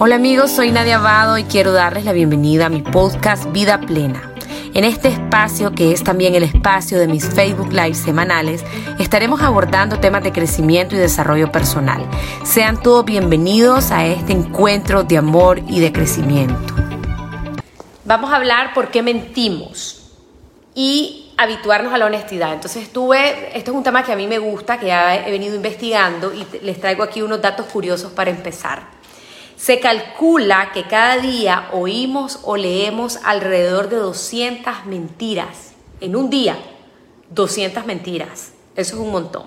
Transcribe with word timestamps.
Hola 0.00 0.14
amigos, 0.14 0.52
soy 0.52 0.70
Nadia 0.70 0.98
Abado 0.98 1.38
y 1.38 1.42
quiero 1.42 1.72
darles 1.72 2.04
la 2.04 2.12
bienvenida 2.12 2.66
a 2.66 2.68
mi 2.68 2.82
podcast 2.82 3.50
Vida 3.50 3.80
Plena. 3.80 4.32
En 4.72 4.84
este 4.84 5.08
espacio, 5.08 5.72
que 5.72 5.90
es 5.90 6.04
también 6.04 6.36
el 6.36 6.44
espacio 6.44 7.00
de 7.00 7.08
mis 7.08 7.28
Facebook 7.28 7.72
Live 7.72 7.94
semanales, 7.94 8.64
estaremos 9.00 9.42
abordando 9.42 9.98
temas 9.98 10.22
de 10.22 10.30
crecimiento 10.30 10.94
y 10.94 10.98
desarrollo 10.98 11.50
personal. 11.50 12.08
Sean 12.44 12.80
todos 12.80 13.04
bienvenidos 13.06 13.90
a 13.90 14.06
este 14.06 14.32
encuentro 14.32 15.02
de 15.02 15.18
amor 15.18 15.58
y 15.66 15.80
de 15.80 15.92
crecimiento. 15.92 16.76
Vamos 18.04 18.30
a 18.30 18.36
hablar 18.36 18.74
por 18.74 18.92
qué 18.92 19.02
mentimos 19.02 20.12
y 20.76 21.32
habituarnos 21.36 21.92
a 21.92 21.98
la 21.98 22.06
honestidad. 22.06 22.52
Entonces 22.52 22.84
estuve, 22.84 23.58
esto 23.58 23.72
es 23.72 23.76
un 23.76 23.82
tema 23.82 24.04
que 24.04 24.12
a 24.12 24.16
mí 24.16 24.28
me 24.28 24.38
gusta, 24.38 24.78
que 24.78 24.92
he 24.92 25.30
venido 25.32 25.56
investigando 25.56 26.32
y 26.32 26.46
les 26.62 26.80
traigo 26.80 27.02
aquí 27.02 27.20
unos 27.20 27.42
datos 27.42 27.66
curiosos 27.66 28.12
para 28.12 28.30
empezar. 28.30 28.97
Se 29.58 29.80
calcula 29.80 30.70
que 30.72 30.84
cada 30.84 31.16
día 31.16 31.68
oímos 31.72 32.38
o 32.44 32.56
leemos 32.56 33.18
alrededor 33.24 33.88
de 33.88 33.96
200 33.96 34.86
mentiras. 34.86 35.72
En 36.00 36.14
un 36.14 36.30
día, 36.30 36.56
200 37.30 37.84
mentiras. 37.84 38.52
Eso 38.76 38.94
es 38.94 39.00
un 39.00 39.10
montón. 39.10 39.46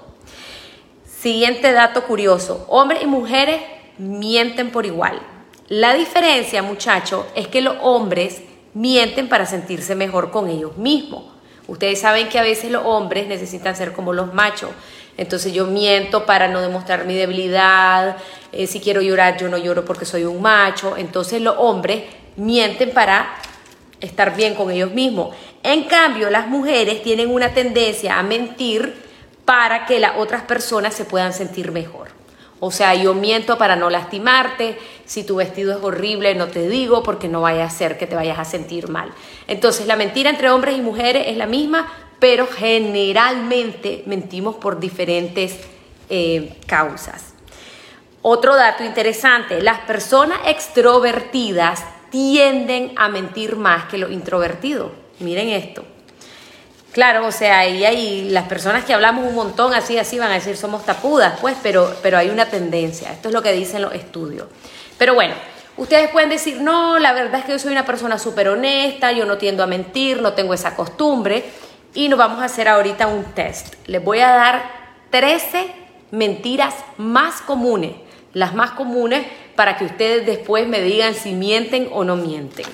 Siguiente 1.06 1.72
dato 1.72 2.04
curioso. 2.04 2.66
Hombres 2.68 3.04
y 3.04 3.08
mujeres 3.08 3.62
mienten 3.98 4.72
por 4.72 4.86
igual. 4.86 5.22
La 5.70 5.94
diferencia, 5.94 6.62
muchachos, 6.62 7.26
es 7.34 7.48
que 7.48 7.62
los 7.62 7.78
hombres 7.82 8.42
mienten 8.74 9.30
para 9.30 9.46
sentirse 9.46 9.96
mejor 9.96 10.30
con 10.30 10.50
ellos 10.50 10.76
mismos. 10.76 11.24
Ustedes 11.68 12.02
saben 12.02 12.28
que 12.28 12.38
a 12.38 12.44
veces 12.44 12.70
los 12.70 12.84
hombres 12.86 13.28
necesitan 13.28 13.78
ser 13.78 13.94
como 13.94 14.12
los 14.12 14.34
machos. 14.34 14.72
Entonces 15.18 15.54
yo 15.54 15.68
miento 15.68 16.26
para 16.26 16.48
no 16.48 16.62
demostrar 16.62 17.06
mi 17.06 17.16
debilidad. 17.16 18.18
Eh, 18.52 18.68
si 18.68 18.80
quiero 18.80 19.02
llorar, 19.02 19.38
yo 19.38 19.50
no 19.50 19.58
lloro 19.58 19.86
porque 19.86 20.06
soy 20.06 20.24
un 20.24 20.42
macho. 20.42 20.98
Entonces 20.98 21.42
los 21.42 21.56
hombres 21.58 22.04
mienten 22.36 22.92
para 22.92 23.36
estar 24.00 24.36
bien 24.36 24.56
con 24.56 24.72
ellos 24.72 24.92
mismos. 24.92 25.36
En 25.64 25.84
cambio, 25.84 26.30
las 26.30 26.48
mujeres 26.48 27.04
tienen 27.04 27.30
una 27.30 27.54
tendencia 27.54 28.18
a 28.18 28.24
mentir 28.24 28.96
para 29.46 29.86
que 29.86 30.00
las 30.00 30.14
otras 30.18 30.44
personas 30.44 30.94
se 30.94 31.06
puedan 31.06 31.34
sentir 31.34 31.72
mejor. 31.72 32.10
O 32.60 32.72
sea, 32.72 32.94
yo 32.94 33.14
miento 33.14 33.58
para 33.58 33.76
no 33.76 33.90
lastimarte. 33.90 34.78
Si 35.06 35.24
tu 35.24 35.38
vestido 35.38 35.76
es 35.76 35.84
horrible, 35.84 36.36
no 36.36 36.48
te 36.48 36.70
digo 36.70 37.02
porque 37.02 37.28
no 37.28 37.42
vaya 37.42 37.66
a 37.66 37.70
ser 37.70 37.98
que 37.98 38.06
te 38.06 38.16
vayas 38.16 38.38
a 38.38 38.46
sentir 38.46 38.88
mal. 38.88 39.12
Entonces, 39.48 39.88
la 39.88 39.96
mentira 39.96 40.30
entre 40.30 40.52
hombres 40.52 40.78
y 40.78 40.82
mujeres 40.82 41.26
es 41.28 41.38
la 41.38 41.48
misma, 41.48 41.92
pero 42.22 42.46
generalmente 42.46 44.04
mentimos 44.06 44.56
por 44.58 44.80
diferentes 44.80 45.56
eh, 46.08 46.56
causas. 46.68 47.34
Otro 48.22 48.56
dato 48.56 48.84
interesante, 48.84 49.60
las 49.60 49.80
personas 49.80 50.38
extrovertidas 50.46 51.84
tienden 52.12 52.94
a 52.96 53.10
mentir 53.10 53.56
más 53.56 53.86
que 53.86 53.98
los 53.98 54.12
introvertidos. 54.12 54.92
Miren 55.18 55.50
esto. 55.50 55.84
Claro, 56.92 57.26
o 57.26 57.32
sea, 57.32 57.58
ahí 57.58 57.84
hay 57.84 58.30
las 58.30 58.48
personas 58.48 58.86
que 58.86 58.94
hablamos 58.94 59.26
un 59.26 59.34
montón 59.34 59.74
así, 59.74 59.98
así 59.98 60.20
van 60.20 60.30
a 60.30 60.36
decir 60.36 60.56
somos 60.56 60.86
tapudas, 60.86 61.40
pues, 61.40 61.58
pero, 61.64 61.92
pero 62.04 62.20
hay 62.20 62.30
una 62.30 62.52
tendencia. 62.52 63.12
Esto 63.12 63.30
es 63.30 63.34
lo 63.34 63.42
que 63.42 63.52
dicen 63.52 63.82
los 63.82 63.96
estudios. 63.96 64.46
Pero 65.00 65.16
bueno, 65.16 65.34
ustedes 65.76 66.12
pueden 66.12 66.30
decir, 66.30 66.62
no, 66.62 67.00
la 67.00 67.14
verdad 67.14 67.40
es 67.40 67.46
que 67.46 67.54
yo 67.54 67.60
soy 67.60 67.72
una 67.72 67.86
persona 67.86 68.20
súper 68.20 68.50
honesta, 68.50 69.12
yo 69.12 69.26
no 69.26 69.40
tiendo 69.40 69.64
a 69.64 69.68
mentir, 69.68 70.22
no 70.22 70.34
tengo 70.34 70.54
esa 70.54 70.76
costumbre 70.76 71.46
y 71.94 72.10
nos 72.10 72.18
vamos 72.18 72.40
a 72.40 72.46
hacer 72.46 72.68
ahorita 72.68 73.08
un 73.08 73.24
test. 73.24 73.76
Les 73.88 74.04
voy 74.04 74.20
a 74.20 74.30
dar 74.30 74.64
13 75.10 75.72
mentiras 76.12 76.76
más 76.98 77.42
comunes, 77.42 77.94
las 78.34 78.54
más 78.54 78.72
comunes 78.72 79.26
para 79.56 79.78
que 79.78 79.86
ustedes 79.86 80.26
después 80.26 80.68
me 80.68 80.82
digan 80.82 81.14
si 81.14 81.34
mienten 81.34 81.90
o 81.92 82.04
no 82.04 82.16
mienten. 82.16 82.66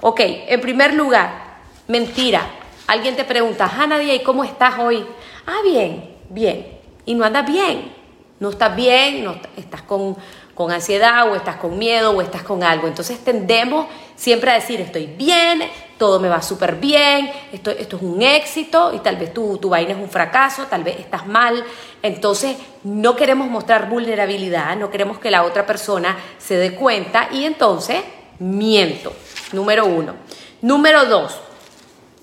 Ok, 0.00 0.20
en 0.20 0.60
primer 0.60 0.94
lugar, 0.94 1.58
mentira. 1.88 2.42
Alguien 2.86 3.16
te 3.16 3.24
pregunta, 3.24 3.66
Hanna, 3.66 4.02
¿y 4.02 4.22
cómo 4.22 4.44
estás 4.44 4.78
hoy? 4.78 5.04
Ah, 5.46 5.60
bien, 5.64 6.10
bien. 6.28 6.66
Y 7.06 7.14
no 7.14 7.24
andas 7.24 7.46
bien. 7.46 7.92
No 8.40 8.50
estás 8.50 8.74
bien, 8.76 9.24
no 9.24 9.36
estás 9.56 9.82
con 9.82 10.16
con 10.54 10.70
ansiedad 10.70 11.30
o 11.30 11.34
estás 11.34 11.56
con 11.56 11.78
miedo 11.78 12.12
o 12.12 12.22
estás 12.22 12.42
con 12.42 12.62
algo. 12.62 12.86
Entonces 12.86 13.22
tendemos 13.22 13.86
siempre 14.16 14.50
a 14.50 14.54
decir 14.54 14.80
estoy 14.80 15.06
bien, 15.06 15.62
todo 15.98 16.20
me 16.20 16.28
va 16.28 16.42
súper 16.42 16.76
bien, 16.76 17.30
esto, 17.52 17.70
esto 17.70 17.96
es 17.96 18.02
un 18.02 18.22
éxito 18.22 18.92
y 18.94 18.98
tal 19.00 19.16
vez 19.16 19.34
tu, 19.34 19.58
tu 19.58 19.68
vaina 19.68 19.92
es 19.92 19.98
un 19.98 20.08
fracaso, 20.08 20.64
tal 20.64 20.84
vez 20.84 20.98
estás 21.00 21.26
mal. 21.26 21.64
Entonces 22.02 22.56
no 22.84 23.16
queremos 23.16 23.48
mostrar 23.48 23.88
vulnerabilidad, 23.88 24.76
no 24.76 24.90
queremos 24.90 25.18
que 25.18 25.30
la 25.30 25.44
otra 25.44 25.66
persona 25.66 26.16
se 26.38 26.56
dé 26.56 26.74
cuenta 26.74 27.28
y 27.32 27.44
entonces 27.44 28.02
miento. 28.38 29.12
Número 29.52 29.86
uno. 29.86 30.14
Número 30.62 31.04
dos. 31.06 31.40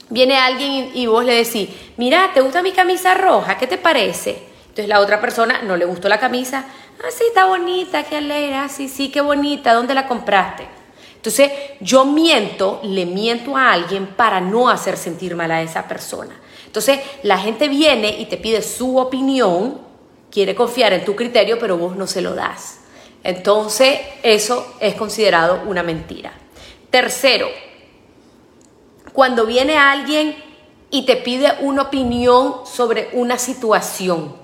Viene 0.09 0.37
alguien 0.37 0.91
y, 0.93 1.05
vos 1.05 1.23
le 1.23 1.33
decís, 1.35 1.69
mira, 1.95 2.31
¿te 2.33 2.41
gusta 2.41 2.61
mi 2.61 2.73
camisa 2.73 3.13
roja? 3.13 3.57
¿Qué 3.57 3.65
te 3.65 3.77
parece? 3.77 4.43
Entonces 4.63 4.87
la 4.87 4.99
otra 4.99 5.21
persona 5.21 5.61
no 5.61 5.77
le 5.77 5.85
gustó 5.85 6.09
la 6.09 6.19
camisa, 6.19 6.65
Ah, 7.03 7.09
sí, 7.09 7.23
está 7.27 7.45
bonita, 7.45 8.03
qué 8.03 8.17
alegre. 8.17 8.53
Ah, 8.53 8.69
sí, 8.69 8.87
sí, 8.87 9.09
qué 9.09 9.21
bonita. 9.21 9.73
¿Dónde 9.73 9.95
la 9.95 10.07
compraste? 10.07 10.67
Entonces, 11.15 11.51
yo 11.79 12.05
miento, 12.05 12.79
le 12.83 13.05
miento 13.05 13.57
a 13.57 13.71
alguien 13.71 14.07
para 14.07 14.39
no 14.39 14.69
hacer 14.69 14.97
sentir 14.97 15.35
mal 15.35 15.49
a 15.51 15.61
esa 15.61 15.87
persona. 15.87 16.39
Entonces, 16.65 16.99
la 17.23 17.37
gente 17.37 17.67
viene 17.67 18.19
y 18.19 18.25
te 18.25 18.37
pide 18.37 18.61
su 18.61 18.97
opinión, 18.97 19.81
quiere 20.29 20.53
confiar 20.53 20.93
en 20.93 21.03
tu 21.03 21.15
criterio, 21.15 21.57
pero 21.59 21.77
vos 21.77 21.95
no 21.95 22.05
se 22.05 22.21
lo 22.21 22.35
das. 22.35 22.81
Entonces, 23.23 23.99
eso 24.23 24.75
es 24.79 24.95
considerado 24.95 25.61
una 25.67 25.83
mentira. 25.83 26.33
Tercero, 26.89 27.47
cuando 29.13 29.45
viene 29.45 29.77
alguien 29.77 30.35
y 30.89 31.05
te 31.05 31.17
pide 31.17 31.53
una 31.61 31.83
opinión 31.83 32.65
sobre 32.65 33.09
una 33.13 33.37
situación. 33.37 34.40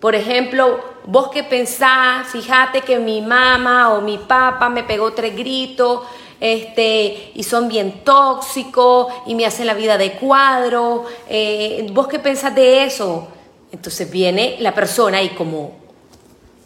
Por 0.00 0.14
ejemplo, 0.14 0.78
vos 1.06 1.28
que 1.28 1.42
pensás, 1.42 2.28
fíjate 2.28 2.82
que 2.82 2.98
mi 2.98 3.20
mamá 3.20 3.94
o 3.94 4.00
mi 4.00 4.18
papá 4.18 4.68
me 4.68 4.84
pegó 4.84 5.12
tres 5.12 5.34
gritos, 5.36 6.02
este, 6.40 7.32
y 7.34 7.42
son 7.42 7.68
bien 7.68 8.04
tóxicos 8.04 9.12
y 9.26 9.34
me 9.34 9.44
hacen 9.44 9.66
la 9.66 9.74
vida 9.74 9.98
de 9.98 10.12
cuadro. 10.12 11.04
Eh, 11.28 11.84
¿Vos 11.92 12.06
qué 12.06 12.20
pensás 12.20 12.54
de 12.54 12.84
eso? 12.84 13.26
Entonces 13.72 14.08
viene 14.08 14.56
la 14.60 14.72
persona 14.72 15.20
y 15.20 15.30
como 15.30 15.72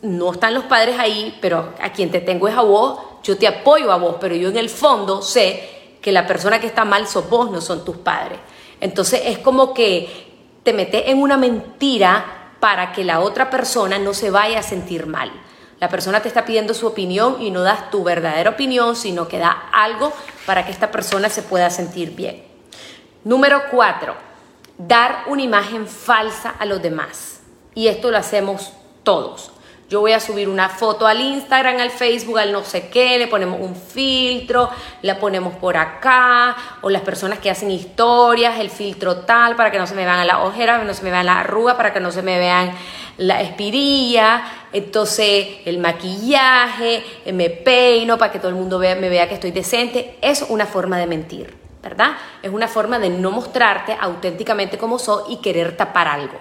no 0.03 0.32
están 0.32 0.53
los 0.53 0.65
padres 0.65 0.98
ahí, 0.98 1.38
pero 1.41 1.72
a 1.81 1.91
quien 1.91 2.10
te 2.10 2.21
tengo 2.21 2.48
es 2.48 2.54
a 2.54 2.62
vos, 2.62 2.98
yo 3.22 3.38
te 3.38 3.47
apoyo 3.47 3.91
a 3.92 3.97
vos, 3.97 4.16
pero 4.21 4.34
yo 4.34 4.50
en 4.50 4.56
el 4.59 4.69
fondo 4.69 5.22
sé 5.22 5.71
que 6.03 6.12
la 6.12 6.26
persona 6.26 6.60
que 6.60 6.66
está 6.66 6.84
mal 6.84 7.06
sos 7.06 7.31
vos, 7.31 7.50
no 7.50 7.60
son 7.60 7.84
tus 7.84 7.97
padres. 7.97 8.38
Entonces 8.81 9.22
es 9.25 9.38
como 9.38 9.72
que 9.72 10.26
te 10.65 10.72
metes 10.72 11.04
en 11.06 11.22
una 11.22 11.37
mentira 11.37 12.41
para 12.62 12.92
que 12.92 13.02
la 13.02 13.18
otra 13.18 13.50
persona 13.50 13.98
no 13.98 14.14
se 14.14 14.30
vaya 14.30 14.60
a 14.60 14.62
sentir 14.62 15.08
mal. 15.08 15.32
La 15.80 15.88
persona 15.88 16.22
te 16.22 16.28
está 16.28 16.44
pidiendo 16.44 16.74
su 16.74 16.86
opinión 16.86 17.42
y 17.42 17.50
no 17.50 17.62
das 17.62 17.90
tu 17.90 18.04
verdadera 18.04 18.50
opinión, 18.50 18.94
sino 18.94 19.26
que 19.26 19.40
da 19.40 19.50
algo 19.72 20.12
para 20.46 20.64
que 20.64 20.70
esta 20.70 20.92
persona 20.92 21.28
se 21.28 21.42
pueda 21.42 21.70
sentir 21.70 22.14
bien. 22.14 22.44
Número 23.24 23.62
cuatro, 23.68 24.14
dar 24.78 25.24
una 25.26 25.42
imagen 25.42 25.88
falsa 25.88 26.50
a 26.56 26.64
los 26.64 26.80
demás. 26.80 27.40
Y 27.74 27.88
esto 27.88 28.12
lo 28.12 28.18
hacemos 28.18 28.72
todos. 29.02 29.51
Yo 29.92 30.00
voy 30.00 30.12
a 30.12 30.20
subir 30.20 30.48
una 30.48 30.70
foto 30.70 31.06
al 31.06 31.20
Instagram, 31.20 31.78
al 31.78 31.91
Facebook, 31.91 32.38
al 32.38 32.50
no 32.50 32.64
sé 32.64 32.88
qué, 32.88 33.19
le 33.19 33.26
ponemos 33.26 33.60
un 33.60 33.76
filtro, 33.76 34.70
la 35.03 35.19
ponemos 35.19 35.53
por 35.56 35.76
acá, 35.76 36.56
o 36.80 36.88
las 36.88 37.03
personas 37.03 37.41
que 37.41 37.50
hacen 37.50 37.70
historias, 37.70 38.58
el 38.58 38.70
filtro 38.70 39.16
tal, 39.16 39.54
para 39.54 39.70
que 39.70 39.78
no 39.78 39.86
se 39.86 39.94
me 39.94 40.06
vean 40.06 40.26
las 40.26 40.38
ojeras, 40.38 40.82
no 40.82 40.94
se 40.94 41.03
me 41.03 41.10
vean 41.10 41.26
las 41.26 41.36
arrugas, 41.36 41.75
para 41.75 41.92
que 41.92 42.00
no 42.00 42.10
se 42.10 42.22
me 42.22 42.38
vean 42.38 42.72
la 43.19 43.42
espirilla, 43.42 44.42
entonces 44.72 45.58
el 45.66 45.76
maquillaje, 45.76 47.04
eh, 47.26 47.32
me 47.34 47.50
peino 47.50 48.16
para 48.16 48.32
que 48.32 48.38
todo 48.38 48.48
el 48.48 48.54
mundo 48.54 48.78
vea, 48.78 48.94
me 48.94 49.10
vea 49.10 49.28
que 49.28 49.34
estoy 49.34 49.50
decente. 49.50 50.16
Es 50.22 50.47
una 50.48 50.65
forma 50.65 50.97
de 50.97 51.06
mentir, 51.06 51.54
¿verdad? 51.83 52.12
Es 52.41 52.50
una 52.50 52.66
forma 52.66 52.98
de 52.98 53.10
no 53.10 53.30
mostrarte 53.30 53.94
auténticamente 54.00 54.78
como 54.78 54.98
soy 54.98 55.34
y 55.34 55.42
querer 55.42 55.77
tapar 55.77 56.09
algo. 56.09 56.41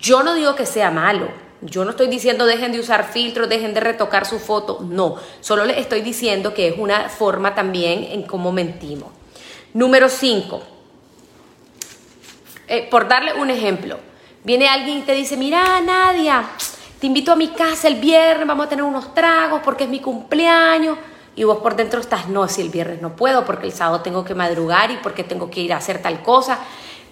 Yo 0.00 0.24
no 0.24 0.34
digo 0.34 0.56
que 0.56 0.66
sea 0.66 0.90
malo, 0.90 1.28
yo 1.60 1.84
no 1.84 1.90
estoy 1.90 2.06
diciendo 2.08 2.46
dejen 2.46 2.72
de 2.72 2.80
usar 2.80 3.10
filtros, 3.10 3.48
dejen 3.48 3.74
de 3.74 3.80
retocar 3.80 4.26
su 4.26 4.38
foto, 4.38 4.80
no, 4.82 5.16
solo 5.40 5.64
les 5.64 5.78
estoy 5.78 6.02
diciendo 6.02 6.54
que 6.54 6.68
es 6.68 6.78
una 6.78 7.08
forma 7.08 7.54
también 7.54 8.04
en 8.04 8.22
cómo 8.22 8.52
mentimos. 8.52 9.10
Número 9.74 10.08
5, 10.08 10.62
eh, 12.68 12.88
por 12.90 13.08
darle 13.08 13.34
un 13.34 13.50
ejemplo, 13.50 13.98
viene 14.44 14.68
alguien 14.68 14.98
y 14.98 15.02
te 15.02 15.12
dice, 15.12 15.36
mira 15.36 15.80
Nadia, 15.80 16.44
te 16.98 17.06
invito 17.06 17.32
a 17.32 17.36
mi 17.36 17.48
casa 17.48 17.88
el 17.88 17.96
viernes, 17.96 18.46
vamos 18.46 18.66
a 18.66 18.68
tener 18.68 18.84
unos 18.84 19.14
tragos 19.14 19.60
porque 19.64 19.84
es 19.84 19.90
mi 19.90 20.00
cumpleaños. 20.00 20.98
Y 21.36 21.44
vos 21.44 21.58
por 21.58 21.76
dentro 21.76 22.00
estás, 22.00 22.28
no, 22.28 22.48
si 22.48 22.60
el 22.60 22.68
viernes 22.68 23.00
no 23.00 23.14
puedo 23.14 23.44
porque 23.44 23.66
el 23.66 23.72
sábado 23.72 24.00
tengo 24.00 24.24
que 24.24 24.34
madrugar 24.34 24.90
y 24.90 24.96
porque 24.96 25.22
tengo 25.22 25.48
que 25.48 25.60
ir 25.60 25.72
a 25.72 25.76
hacer 25.76 26.02
tal 26.02 26.20
cosa. 26.22 26.58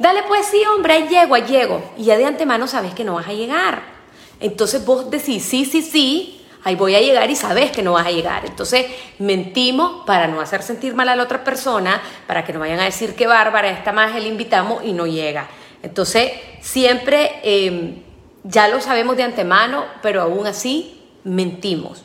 Dale 0.01 0.25
pues 0.25 0.47
sí, 0.47 0.61
hombre, 0.67 0.95
ahí 0.95 1.09
llego, 1.09 1.37
ahí 1.37 1.45
llego. 1.45 1.81
Y 1.97 2.05
ya 2.05 2.17
de 2.17 2.25
antemano 2.25 2.67
sabes 2.67 2.93
que 2.93 3.05
no 3.05 3.15
vas 3.15 3.29
a 3.29 3.33
llegar. 3.33 3.96
Entonces 4.41 4.85
vos 4.85 5.11
decís 5.11 5.45
sí, 5.45 5.65
sí, 5.65 5.83
sí, 5.83 6.45
ahí 6.65 6.75
voy 6.75 6.95
a 6.95 7.01
llegar 7.01 7.31
y 7.31 7.37
sabes 7.37 7.71
que 7.71 7.83
no 7.83 7.93
vas 7.93 8.07
a 8.07 8.11
llegar. 8.11 8.45
Entonces 8.45 8.87
mentimos 9.19 10.05
para 10.05 10.27
no 10.27 10.41
hacer 10.41 10.63
sentir 10.63 10.95
mal 10.95 11.09
a 11.09 11.17
la 11.17 11.23
otra 11.23 11.45
persona, 11.45 12.03
para 12.27 12.45
que 12.45 12.53
no 12.53 12.61
vayan 12.61 12.81
a 12.81 12.85
decir 12.85 13.15
que 13.15 13.27
bárbara, 13.27 13.71
esta 13.71 13.93
más 13.93 14.15
le 14.15 14.29
invitamos 14.29 14.85
y 14.85 14.93
no 14.93 15.07
llega. 15.07 15.49
Entonces 15.83 16.33
siempre 16.61 17.41
em, 17.43 18.03
ya 18.43 18.69
lo 18.69 18.81
sabemos 18.81 19.17
de 19.17 19.23
antemano, 19.23 19.85
pero 20.03 20.23
aún 20.23 20.47
así 20.47 21.01
mentimos. 21.25 22.03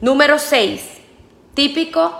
Número 0.00 0.38
6, 0.38 0.82
típico, 1.54 2.12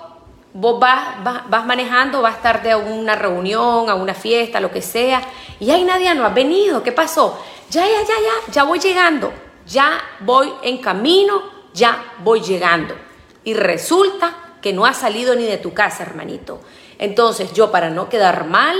vos 0.55 0.79
vas, 0.79 1.23
vas, 1.25 1.49
vas, 1.49 1.64
manejando, 1.64 2.23
vas 2.23 2.43
tarde 2.43 2.73
a 2.73 2.76
una 2.76 3.14
reunión, 3.17 3.88
a 3.88 3.94
una 3.94 4.14
fiesta, 4.14 4.61
lo 4.61 4.70
que 4.70 4.82
sea, 4.82 5.23
y 5.58 5.70
ahí 5.70 5.84
nadie 5.84 6.14
no 6.14 6.25
ha 6.25 6.31
venido, 6.31 6.82
¿qué 6.82 6.93
pasó? 6.93 7.38
Ya, 7.72 7.86
ya, 7.86 8.02
ya, 8.02 8.14
ya, 8.20 8.52
ya 8.52 8.64
voy 8.64 8.78
llegando, 8.80 9.32
ya 9.66 9.98
voy 10.20 10.52
en 10.62 10.76
camino, 10.76 11.40
ya 11.72 12.04
voy 12.19 12.42
llegando. 12.42 12.94
Y 13.44 13.54
resulta 13.54 14.56
que 14.60 14.74
no 14.74 14.84
ha 14.84 14.92
salido 14.92 15.34
ni 15.34 15.44
de 15.44 15.56
tu 15.56 15.72
casa, 15.72 16.02
hermanito. 16.02 16.60
Entonces 16.98 17.54
yo 17.54 17.72
para 17.72 17.88
no 17.88 18.10
quedar 18.10 18.46
mal, 18.46 18.76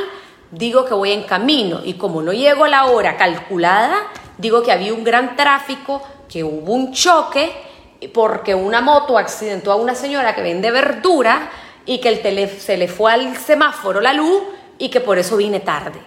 digo 0.50 0.84
que 0.84 0.92
voy 0.92 1.12
en 1.12 1.22
camino 1.22 1.80
y 1.82 1.94
como 1.94 2.20
no 2.20 2.34
llego 2.34 2.64
a 2.64 2.68
la 2.68 2.84
hora 2.84 3.16
calculada, 3.16 3.96
digo 4.36 4.62
que 4.62 4.72
había 4.72 4.92
un 4.92 5.04
gran 5.04 5.36
tráfico, 5.36 6.02
que 6.28 6.44
hubo 6.44 6.74
un 6.74 6.92
choque 6.92 7.50
porque 8.12 8.54
una 8.54 8.82
moto 8.82 9.16
accidentó 9.16 9.72
a 9.72 9.76
una 9.76 9.94
señora 9.94 10.34
que 10.34 10.42
vende 10.42 10.70
verdura 10.70 11.50
y 11.86 11.98
que 11.98 12.10
el 12.10 12.60
se 12.60 12.76
le 12.76 12.88
fue 12.88 13.10
al 13.10 13.38
semáforo 13.38 14.02
la 14.02 14.12
luz 14.12 14.42
y 14.76 14.90
que 14.90 15.00
por 15.00 15.16
eso 15.16 15.38
vine 15.38 15.60
tarde. 15.60 15.98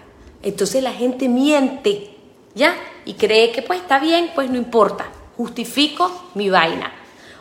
Entonces 0.43 0.83
la 0.83 0.93
gente 0.93 1.27
miente, 1.27 2.14
¿ya? 2.55 2.75
Y 3.05 3.13
cree 3.13 3.51
que 3.51 3.61
pues 3.61 3.81
está 3.81 3.99
bien, 3.99 4.31
pues 4.33 4.49
no 4.49 4.57
importa, 4.57 5.05
justifico 5.37 6.29
mi 6.33 6.49
vaina. 6.49 6.91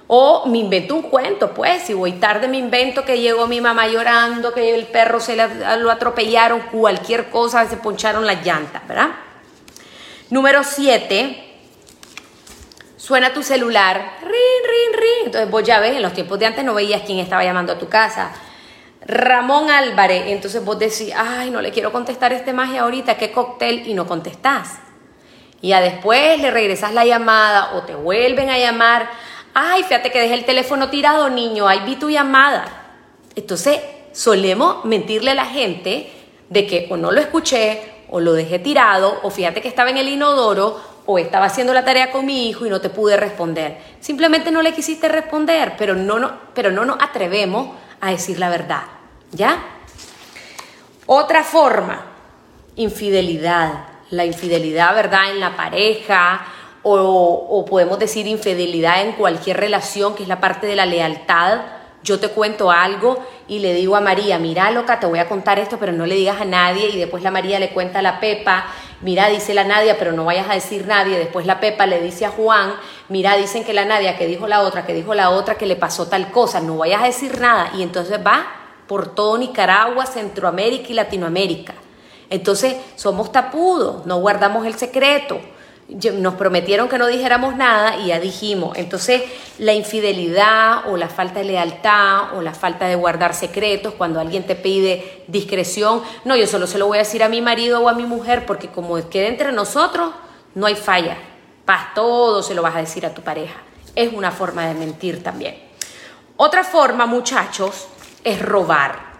O 0.07 0.45
me 0.47 0.59
invento 0.59 0.95
un 0.95 1.03
cuento, 1.03 1.55
pues, 1.55 1.85
si 1.85 1.95
voy 1.95 2.13
tarde 2.13 2.47
me 2.47 2.59
invento 2.59 3.07
que 3.07 3.21
llegó 3.21 3.47
mi 3.47 3.63
mamá 3.63 3.89
llorando, 3.89 4.53
que 4.53 4.75
el 4.75 4.87
perro 4.87 5.19
se 5.19 5.35
lo 5.35 5.91
atropellaron, 5.91 6.61
cualquier 6.71 7.31
cosa, 7.31 7.67
se 7.67 7.79
poncharon 7.79 8.27
las 8.27 8.45
llantas, 8.45 8.87
¿verdad? 8.87 9.09
Número 10.29 10.63
7, 10.63 11.43
suena 12.99 13.33
tu 13.33 13.43
celular, 13.43 14.19
rin, 14.21 14.31
rin, 14.31 15.01
rin. 15.01 15.27
Entonces 15.27 15.51
vos 15.51 15.63
ya 15.63 15.81
ves, 15.81 15.97
en 15.97 16.03
los 16.03 16.13
tiempos 16.13 16.39
de 16.39 16.47
antes 16.47 16.65
no 16.65 16.75
veías 16.75 17.01
quién 17.07 17.19
estaba 17.19 17.43
llamando 17.43 17.73
a 17.73 17.79
tu 17.79 17.89
casa. 17.89 18.31
Ramón 19.07 19.71
Álvarez, 19.71 20.25
entonces 20.27 20.63
vos 20.63 20.79
decís, 20.79 21.13
ay, 21.17 21.51
no 21.51 21.63
le 21.63 21.71
quiero 21.71 21.93
contestar 21.93 22.35
este 22.35 22.53
magia 22.53 22.83
ahorita, 22.83 23.17
qué 23.17 23.33
cóctel, 23.33 23.89
y 23.89 23.95
no 23.95 24.07
contestás. 24.07 24.81
Y 25.65 25.69
ya 25.69 25.81
después 25.81 26.39
le 26.43 26.51
regresas 26.51 26.93
la 26.93 27.07
llamada 27.07 27.73
o 27.73 27.85
te 27.85 27.95
vuelven 27.95 28.51
a 28.51 28.59
llamar, 28.59 29.09
ay, 29.55 29.83
fíjate 29.83 30.13
que 30.13 30.21
dejé 30.21 30.35
el 30.35 30.45
teléfono 30.45 30.91
tirado, 30.91 31.31
niño, 31.31 31.67
ahí 31.67 31.81
vi 31.87 31.97
tu 31.97 32.11
llamada. 32.11 32.67
Entonces 33.35 33.81
solemos 34.13 34.85
mentirle 34.85 35.31
a 35.31 35.35
la 35.35 35.47
gente 35.47 36.13
de 36.51 36.67
que 36.67 36.87
o 36.91 36.99
no 36.99 37.11
lo 37.11 37.19
escuché, 37.19 37.81
o 38.11 38.21
lo 38.21 38.35
dejé 38.35 38.59
tirado, 38.59 39.21
o 39.23 39.31
fíjate 39.31 39.63
que 39.63 39.69
estaba 39.69 39.89
en 39.89 39.97
el 39.97 40.11
inodoro, 40.11 40.83
o 41.07 41.19
estaba 41.19 41.47
haciendo 41.47 41.73
la 41.73 41.83
tarea 41.83 42.11
con 42.11 42.27
mi 42.27 42.51
hijo 42.51 42.67
y 42.67 42.69
no 42.69 42.83
te 42.83 42.91
pude 42.91 43.17
responder. 43.17 43.79
Simplemente 44.01 44.51
no 44.51 44.61
le 44.61 44.75
quisiste 44.75 45.09
responder, 45.09 45.77
pero 45.79 45.95
no, 45.95 46.19
no, 46.19 46.41
pero 46.53 46.73
no 46.73 46.85
nos 46.85 46.99
atrevemos 47.01 47.75
a 48.03 48.11
decir 48.11 48.39
la 48.39 48.51
verdad. 48.51 48.83
¿Ya? 49.33 49.65
Otra 51.07 51.43
forma, 51.43 52.05
infidelidad. 52.77 53.94
La 54.11 54.25
infidelidad, 54.25 54.95
¿verdad? 54.95 55.31
En 55.31 55.41
la 55.41 55.57
pareja 55.57 56.47
o, 56.83 57.65
podemos 57.69 57.99
decir 57.99 58.27
infidelidad 58.27 59.03
en 59.03 59.13
cualquier 59.13 59.57
relación, 59.59 60.15
que 60.15 60.23
es 60.23 60.29
la 60.29 60.41
parte 60.41 60.67
de 60.67 60.77
la 60.77 60.87
lealtad 60.87 61.61
yo 62.05 62.21
te 62.21 62.29
cuento 62.29 62.71
algo 62.71 63.19
y 63.49 63.59
le 63.61 63.73
digo 63.73 63.97
a 63.97 64.01
María, 64.01 64.39
mira 64.39 64.71
loca, 64.71 65.01
te 65.01 65.07
voy 65.07 65.19
a 65.19 65.27
contar 65.27 65.59
esto, 65.59 65.79
pero 65.79 65.91
no 65.91 66.05
le 66.05 66.15
digas 66.15 66.41
a 66.41 66.45
nadie, 66.45 66.91
y 66.91 66.99
después 66.99 67.23
la 67.23 67.31
María 67.31 67.59
le 67.59 67.71
cuenta 67.71 68.01
a 68.01 68.03
la 68.03 68.21
Pepa, 68.21 68.67
mira, 69.01 69.29
dice 69.29 69.55
la 69.55 69.65
Nadia, 69.65 69.97
pero 69.99 70.13
no 70.13 70.27
vayas 70.27 70.49
a 70.49 70.55
decir 70.55 70.87
nadie, 70.87 71.19
después 71.19 71.47
la 71.47 71.61
Pepa 71.61 71.87
le 71.87 72.01
dice 72.03 72.27
a 72.27 72.31
Juan, 72.31 72.75
mira, 73.09 73.37
dicen 73.37 73.65
que 73.65 73.73
la 73.73 73.87
Nadia, 73.87 74.19
que 74.19 74.27
dijo 74.27 74.47
la 74.47 74.61
otra, 74.61 74.85
que 74.85 74.93
dijo 74.93 75.15
la 75.15 75.31
otra, 75.31 75.57
que 75.57 75.67
le 75.67 75.77
pasó 75.77 76.07
tal 76.07 76.31
cosa, 76.31 76.61
no 76.61 76.77
vayas 76.77 77.03
a 77.03 77.07
decir 77.07 77.41
nada, 77.41 77.71
y 77.75 77.83
entonces 77.83 78.21
va 78.25 78.47
por 78.87 79.15
todo 79.15 79.39
Nicaragua, 79.39 80.05
Centroamérica 80.05 80.89
y 80.91 80.95
Latinoamérica. 80.95 81.75
Entonces 82.31 82.77
somos 82.97 83.33
tapudos, 83.33 84.07
no 84.07 84.19
guardamos 84.19 84.67
el 84.67 84.75
secreto 84.75 85.41
nos 85.89 86.35
prometieron 86.35 86.89
que 86.89 86.99
no 86.99 87.07
dijéramos 87.07 87.57
nada 87.57 87.99
y 87.99 88.07
ya 88.07 88.19
dijimos. 88.19 88.77
Entonces, 88.77 89.23
la 89.59 89.75
infidelidad 89.75 90.89
o 90.89 90.97
la 90.97 91.09
falta 91.09 91.41
de 91.41 91.47
lealtad 91.47 92.37
o 92.37 92.43
la 92.43 92.55
falta 92.55 92.87
de 92.87 92.95
guardar 92.95 93.35
secretos 93.35 93.95
cuando 93.95 94.19
alguien 94.19 94.47
te 94.47 94.57
pide 94.57 95.25
discreción, 95.29 96.03
no, 96.25 96.37
yo 96.37 96.47
solo 96.47 96.67
se 96.67 96.79
lo 96.79 96.87
voy 96.87 96.99
a 96.99 97.01
decir 97.03 97.23
a 97.23 97.29
mi 97.29 97.43
marido 97.43 97.81
o 97.81 97.89
a 97.89 97.95
mi 97.95 98.07
mujer 98.07 98.47
porque 98.47 98.69
como 98.69 98.97
queda 99.11 99.29
entre 99.29 99.53
nosotros, 99.53 100.13
no 100.55 100.67
hay 100.67 100.75
falla. 100.75 101.19
Paz, 101.65 101.95
todo 101.95 102.43
se 102.43 102.55
lo 102.55 102.63
vas 102.63 102.77
a 102.77 102.81
decir 102.81 103.05
a 103.05 103.15
tu 103.15 103.23
pareja. 103.23 103.57
Es 103.95 104.13
una 104.13 104.31
forma 104.31 104.67
de 104.67 104.75
mentir 104.75 105.23
también. 105.23 105.57
Otra 106.37 106.65
forma, 106.65 107.07
muchachos, 107.07 107.89
es 108.25 108.41
robar. 108.41 109.15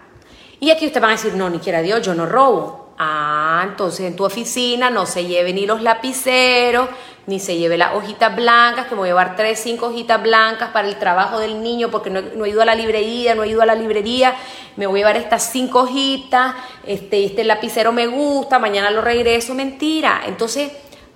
Y 0.59 0.71
aquí 0.71 0.87
ustedes 0.87 1.01
van 1.01 1.11
a 1.11 1.15
decir, 1.15 1.33
no, 1.35 1.49
ni 1.49 1.59
quiera 1.59 1.81
Dios, 1.81 2.01
yo 2.01 2.13
no 2.13 2.25
robo. 2.25 2.84
Ah, 2.97 3.65
entonces 3.67 4.05
en 4.05 4.15
tu 4.15 4.23
oficina 4.23 4.89
no 4.89 5.05
se 5.05 5.25
lleve 5.25 5.51
ni 5.51 5.65
los 5.65 5.81
lapiceros, 5.81 6.87
ni 7.27 7.41
se 7.41 7.57
lleve 7.57 7.77
las 7.77 7.93
hojitas 7.93 8.33
blancas, 8.33 8.87
que 8.87 8.95
me 8.95 8.99
voy 8.99 9.09
a 9.09 9.11
llevar 9.11 9.35
tres, 9.35 9.59
cinco 9.59 9.87
hojitas 9.87 10.21
blancas 10.23 10.69
para 10.69 10.87
el 10.87 10.95
trabajo 10.95 11.39
del 11.39 11.61
niño, 11.61 11.91
porque 11.91 12.09
no, 12.09 12.45
he 12.45 12.49
ido 12.49 12.61
a 12.61 12.65
la 12.65 12.75
librería, 12.75 13.35
no 13.35 13.43
he 13.43 13.49
ido 13.49 13.61
a 13.61 13.65
la 13.65 13.75
librería, 13.75 14.35
me 14.77 14.87
voy 14.87 15.01
a 15.01 15.07
llevar 15.07 15.17
estas 15.17 15.43
cinco 15.43 15.81
hojitas, 15.81 16.55
este, 16.85 17.25
este 17.25 17.43
lapicero 17.43 17.91
me 17.91 18.07
gusta, 18.07 18.59
mañana 18.59 18.91
lo 18.91 19.01
regreso, 19.01 19.53
mentira. 19.55 20.21
Entonces, 20.25 20.71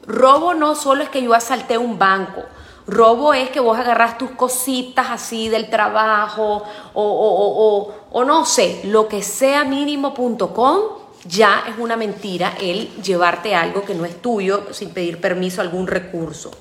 robo 0.06 0.54
no 0.54 0.76
solo 0.76 1.04
es 1.04 1.10
que 1.10 1.22
yo 1.22 1.34
asalté 1.34 1.78
un 1.78 1.98
banco, 1.98 2.44
Robo 2.88 3.36
es 3.36 3.52
que 3.52 3.60
vos 3.60 3.78
agarras 3.78 4.18
tus 4.18 4.31
cositas 4.31 5.12
así 5.12 5.48
del 5.48 5.70
trabajo 5.70 6.64
o, 6.96 7.04
o, 7.04 7.84
o, 7.84 7.94
o 8.12 8.24
no 8.24 8.46
sé, 8.48 8.81
lo 8.86 9.08
que 9.08 9.22
sea 9.22 9.64
mínimo.com 9.64 10.99
ya 11.25 11.66
es 11.68 11.77
una 11.77 11.98
mentira 11.98 12.56
el 12.60 12.89
llevarte 13.01 13.56
algo 13.56 13.83
que 13.83 13.95
no 13.95 14.06
es 14.06 14.21
tuyo 14.21 14.68
sin 14.71 14.92
pedir 14.92 15.19
permiso 15.19 15.62
algún 15.62 15.88
recurso. 15.88 16.51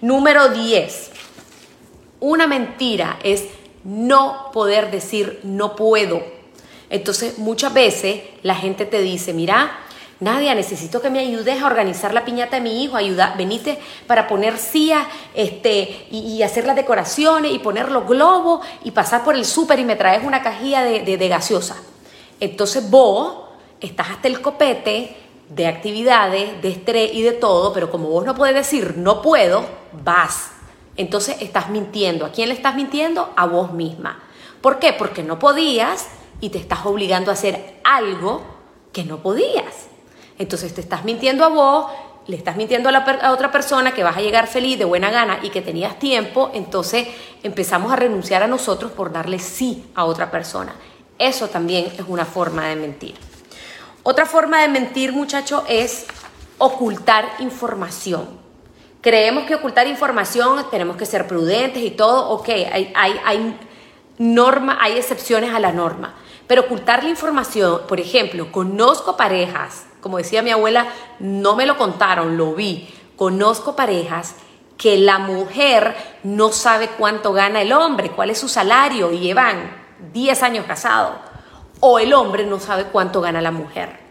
Número 0.00 0.48
10. 0.48 1.10
Una 2.20 2.46
mentira 2.46 3.18
es 3.22 3.44
no 3.84 4.50
poder 4.52 4.90
decir 4.90 5.40
no 5.42 5.76
puedo. 5.76 6.22
Entonces 6.88 7.38
muchas 7.38 7.72
veces 7.72 8.22
la 8.42 8.54
gente 8.54 8.84
te 8.84 9.00
dice, 9.00 9.32
mira, 9.32 9.78
Nadia, 10.20 10.54
necesito 10.54 11.00
que 11.00 11.08
me 11.08 11.20
ayudes 11.20 11.62
a 11.62 11.66
organizar 11.66 12.12
la 12.12 12.26
piñata 12.26 12.56
de 12.56 12.62
mi 12.62 12.84
hijo, 12.84 12.96
ayuda, 12.96 13.34
venite 13.38 13.78
para 14.06 14.28
poner 14.28 14.58
sillas 14.58 15.06
este, 15.34 16.06
y, 16.10 16.42
hacer 16.42 16.66
las 16.66 16.76
decoraciones 16.76 17.52
y 17.52 17.58
poner 17.58 17.90
los 17.90 18.06
globos 18.06 18.66
y 18.84 18.90
pasar 18.90 19.24
por 19.24 19.34
el 19.34 19.46
súper 19.46 19.78
y 19.78 19.84
me 19.84 19.96
traes 19.96 20.22
una 20.22 20.42
cajilla 20.42 20.82
de, 20.82 21.16
de 21.16 21.28
gaseosa. 21.28 21.76
Entonces 22.38 22.90
vos 22.90 23.49
estás 23.80 24.10
hasta 24.10 24.28
el 24.28 24.40
copete 24.40 25.16
de 25.48 25.66
actividades, 25.66 26.62
de 26.62 26.68
estrés 26.68 27.12
y 27.12 27.22
de 27.22 27.32
todo, 27.32 27.72
pero 27.72 27.90
como 27.90 28.08
vos 28.08 28.24
no 28.24 28.34
puedes 28.34 28.54
decir 28.54 28.96
no 28.96 29.20
puedo, 29.20 29.64
vas. 30.04 30.52
Entonces 30.96 31.36
estás 31.40 31.70
mintiendo. 31.70 32.24
¿A 32.24 32.30
quién 32.30 32.48
le 32.48 32.54
estás 32.54 32.76
mintiendo? 32.76 33.32
A 33.36 33.46
vos 33.46 33.72
misma. 33.72 34.20
¿Por 34.60 34.78
qué? 34.78 34.92
Porque 34.92 35.22
no 35.22 35.38
podías 35.38 36.08
y 36.40 36.50
te 36.50 36.58
estás 36.58 36.84
obligando 36.84 37.30
a 37.30 37.34
hacer 37.34 37.80
algo 37.84 38.42
que 38.92 39.04
no 39.04 39.18
podías. 39.18 39.88
Entonces 40.38 40.74
te 40.74 40.80
estás 40.80 41.04
mintiendo 41.04 41.44
a 41.44 41.48
vos, 41.48 41.86
le 42.26 42.36
estás 42.36 42.56
mintiendo 42.56 42.88
a, 42.88 42.92
la, 42.92 42.98
a, 42.98 43.32
otra 43.32 43.50
persona 43.50 43.92
que 43.92 44.04
vas 44.04 44.16
a 44.16 44.20
llegar 44.20 44.46
feliz, 44.46 44.78
de 44.78 44.84
buena 44.84 45.10
gana 45.10 45.40
y 45.42 45.50
que 45.50 45.62
tenías 45.62 45.98
tiempo, 45.98 46.50
entonces 46.54 47.08
empezamos 47.42 47.92
a 47.92 47.96
renunciar 47.96 48.42
a 48.42 48.46
nosotros 48.46 48.92
por 48.92 49.12
darle 49.12 49.38
sí 49.38 49.90
a 49.94 50.04
otra 50.04 50.30
persona. 50.30 50.74
Eso 51.18 51.48
también 51.48 51.86
es 51.86 52.04
una 52.06 52.24
forma 52.24 52.68
de 52.68 52.76
mentir. 52.76 53.29
Otra 54.02 54.24
forma 54.24 54.62
de 54.62 54.68
mentir, 54.68 55.12
muchacho, 55.12 55.62
es 55.68 56.06
ocultar 56.56 57.28
información. 57.40 58.40
Creemos 59.02 59.44
que 59.44 59.54
ocultar 59.54 59.86
información 59.86 60.64
tenemos 60.70 60.96
que 60.96 61.04
ser 61.04 61.26
prudentes 61.26 61.82
y 61.82 61.90
todo, 61.90 62.30
ok, 62.30 62.48
hay, 62.48 62.92
hay, 62.94 63.20
hay 63.24 63.58
norma, 64.16 64.78
hay 64.80 64.96
excepciones 64.96 65.52
a 65.52 65.60
la 65.60 65.72
norma. 65.72 66.14
Pero 66.46 66.62
ocultar 66.62 67.04
la 67.04 67.10
información, 67.10 67.82
por 67.86 68.00
ejemplo, 68.00 68.50
conozco 68.50 69.18
parejas, 69.18 69.84
como 70.00 70.16
decía 70.16 70.42
mi 70.42 70.50
abuela, 70.50 70.86
no 71.18 71.54
me 71.54 71.66
lo 71.66 71.76
contaron, 71.76 72.38
lo 72.38 72.54
vi. 72.54 72.88
Conozco 73.16 73.76
parejas 73.76 74.34
que 74.78 74.96
la 74.96 75.18
mujer 75.18 75.94
no 76.22 76.52
sabe 76.52 76.88
cuánto 76.88 77.34
gana 77.34 77.60
el 77.60 77.74
hombre, 77.74 78.12
cuál 78.12 78.30
es 78.30 78.38
su 78.38 78.48
salario 78.48 79.12
y 79.12 79.18
llevan 79.18 79.76
10 80.12 80.42
años 80.42 80.64
casados 80.64 81.29
o 81.80 81.98
el 81.98 82.12
hombre 82.12 82.46
no 82.46 82.60
sabe 82.60 82.84
cuánto 82.84 83.20
gana 83.20 83.40
la 83.40 83.50
mujer. 83.50 84.10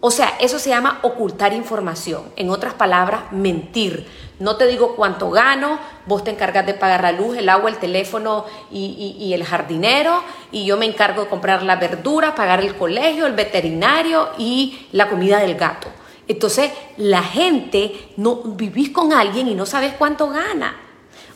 O 0.00 0.12
sea, 0.12 0.36
eso 0.38 0.60
se 0.60 0.70
llama 0.70 1.00
ocultar 1.02 1.52
información. 1.52 2.22
En 2.36 2.50
otras 2.50 2.74
palabras, 2.74 3.32
mentir. 3.32 4.06
No 4.38 4.56
te 4.56 4.68
digo 4.68 4.94
cuánto 4.94 5.28
gano, 5.30 5.80
vos 6.06 6.22
te 6.22 6.30
encargas 6.30 6.64
de 6.66 6.74
pagar 6.74 7.02
la 7.02 7.10
luz, 7.10 7.36
el 7.36 7.48
agua, 7.48 7.68
el 7.68 7.78
teléfono 7.78 8.44
y, 8.70 9.32
el 9.34 9.42
jardinero, 9.42 10.22
y 10.52 10.64
yo 10.64 10.76
me 10.76 10.86
encargo 10.86 11.22
de 11.22 11.28
comprar 11.28 11.64
la 11.64 11.74
verdura, 11.74 12.36
pagar 12.36 12.60
el 12.60 12.76
colegio, 12.76 13.26
el 13.26 13.32
veterinario 13.32 14.28
y 14.38 14.86
la 14.92 15.08
comida 15.08 15.40
del 15.40 15.56
gato. 15.56 15.88
Entonces, 16.28 16.70
la 16.98 17.24
gente, 17.24 18.12
no 18.16 18.36
vivís 18.36 18.90
con 18.90 19.12
alguien 19.12 19.48
y 19.48 19.56
no 19.56 19.66
sabes 19.66 19.94
cuánto 19.98 20.28
gana. 20.28 20.76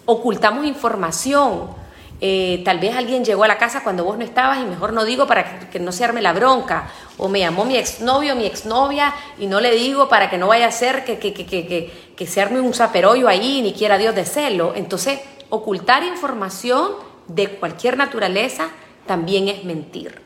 Ocultamos 0.05 0.65
información 0.67 1.82
eh, 2.25 2.63
tal 2.65 2.79
vez 2.79 2.95
alguien 2.95 3.25
llegó 3.25 3.43
a 3.43 3.49
la 3.49 3.59
casa 3.59 3.83
cuando 3.83 4.05
vos 4.05 4.17
no 4.17 4.23
estabas 4.23 4.61
y 4.61 4.65
mejor 4.65 4.93
no 4.93 5.05
digo 5.05 5.27
para 5.27 5.59
que, 5.69 5.81
no 5.81 5.91
se 5.91 6.05
arme 6.05 6.23
la 6.23 6.33
bronca. 6.33 6.89
O 7.19 7.29
me 7.29 7.41
llamó 7.41 7.65
mi 7.65 7.77
exnovio 7.77 8.35
o 8.35 8.37
mi 8.37 8.47
exnovia 8.47 9.13
y 9.41 9.49
no 9.49 9.61
le 9.61 9.73
digo 9.75 10.09
para 10.09 10.31
que 10.31 10.39
no 10.39 10.47
vaya 10.47 10.69
a 10.69 10.71
ser 10.71 11.05
que, 11.05 11.19
que, 11.19 11.35
que, 11.35 11.91
que 12.15 12.27
se 12.29 12.41
arme 12.41 12.61
un 12.61 12.75
zaperollo 12.75 13.27
ahí, 13.27 13.61
ni 13.61 13.73
quiera 13.73 13.99
Dios 13.99 14.15
de 14.15 14.25
celo. 14.25 14.73
Entonces, 14.77 15.19
ocultar 15.49 16.05
información 16.05 16.93
de 17.27 17.49
cualquier 17.49 17.97
naturaleza 17.97 18.69
también 19.05 19.49
es 19.49 19.65
mentir. 19.65 20.23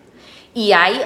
Y 0.52 0.72
hay 0.72 1.00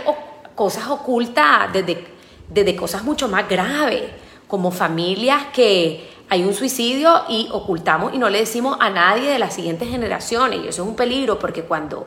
cosas 0.57 0.89
ocultas 0.89 1.73
desde, 1.73 2.05
desde 2.49 2.75
cosas 2.75 3.05
mucho 3.05 3.29
más 3.29 3.49
graves, 3.49 4.11
como 4.49 4.73
familias 4.73 5.45
que 5.53 6.11
hay 6.31 6.45
un 6.45 6.55
suicidio 6.55 7.25
y 7.29 7.49
ocultamos 7.51 8.15
y 8.15 8.19
no 8.19 8.31
le 8.31 8.39
decimos 8.39 8.77
a 8.79 8.89
nadie 8.89 9.31
de 9.31 9.39
las 9.41 9.53
siguientes 9.53 9.89
generaciones. 9.89 10.61
Y 10.65 10.69
eso 10.69 10.83
es 10.83 10.89
un 10.89 10.95
peligro 10.95 11.41
porque 11.41 11.65
cuando 11.65 12.07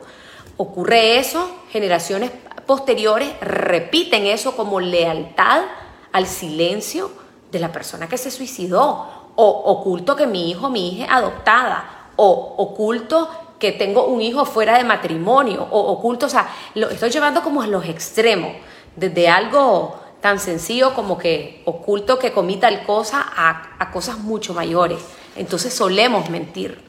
ocurre 0.56 1.18
eso, 1.18 1.46
generaciones 1.70 2.30
posteriores 2.64 3.38
repiten 3.42 4.24
eso 4.24 4.56
como 4.56 4.80
lealtad 4.80 5.64
al 6.12 6.26
silencio 6.26 7.10
de 7.52 7.58
la 7.58 7.70
persona 7.70 8.08
que 8.08 8.16
se 8.16 8.30
suicidó. 8.30 9.24
O 9.36 9.46
oculto 9.46 10.16
que 10.16 10.26
mi 10.26 10.50
hijo, 10.50 10.70
mi 10.70 10.88
hija 10.88 11.14
adoptada. 11.14 12.08
O 12.16 12.54
oculto 12.56 13.28
que 13.58 13.72
tengo 13.72 14.06
un 14.06 14.22
hijo 14.22 14.46
fuera 14.46 14.78
de 14.78 14.84
matrimonio. 14.84 15.68
O 15.70 15.80
oculto, 15.92 16.26
o 16.26 16.30
sea, 16.30 16.48
lo 16.74 16.88
estoy 16.88 17.10
llevando 17.10 17.42
como 17.42 17.60
a 17.60 17.66
los 17.66 17.84
extremos. 17.84 18.52
Desde 18.96 19.28
algo 19.28 20.00
tan 20.24 20.40
sencillo 20.40 20.94
como 20.94 21.18
que 21.18 21.60
oculto 21.66 22.18
que 22.18 22.32
comí 22.32 22.56
tal 22.56 22.84
cosa 22.84 23.30
a, 23.36 23.90
cosas 23.92 24.16
mucho 24.16 24.54
mayores. 24.54 24.98
Entonces 25.36 25.74
solemos 25.74 26.30
mentir. 26.30 26.80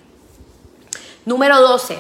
Número 1.26 1.60
12, 1.60 1.98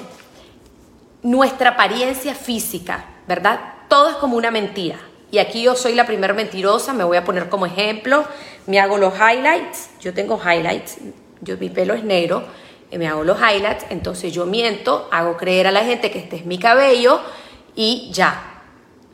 nuestra 1.23 1.71
apariencia 1.71 2.35
física, 2.35 3.03
¿verdad? 3.27 3.59
Todo 3.89 4.11
es 4.11 4.15
como 4.15 4.37
una 4.37 4.49
mentira. 4.49 4.97
Y 5.29 5.39
aquí 5.39 5.61
yo 5.61 5.75
soy 5.75 5.93
la 5.93 6.05
primera 6.05 6.33
mentirosa, 6.33 6.93
me 6.93 7.03
voy 7.03 7.17
a 7.17 7.25
poner 7.25 7.49
como 7.49 7.65
ejemplo, 7.65 8.23
me 8.65 8.79
hago 8.79 8.97
los 8.97 9.13
highlights, 9.15 9.89
yo 9.99 10.13
tengo 10.13 10.39
highlights, 10.39 10.99
yo, 11.41 11.57
mi 11.57 11.67
pelo 11.67 11.95
es 11.95 12.05
negro, 12.05 12.45
eh, 12.91 12.97
me 12.97 13.09
hago 13.09 13.25
los 13.25 13.37
highlights, 13.39 13.85
entonces 13.89 14.31
yo 14.31 14.45
miento, 14.45 15.09
hago 15.11 15.35
creer 15.35 15.67
a 15.67 15.73
la 15.73 15.83
gente 15.83 16.11
que 16.11 16.19
este 16.19 16.37
es 16.37 16.45
mi 16.45 16.59
cabello 16.59 17.19
y 17.75 18.09
ya. 18.13 18.61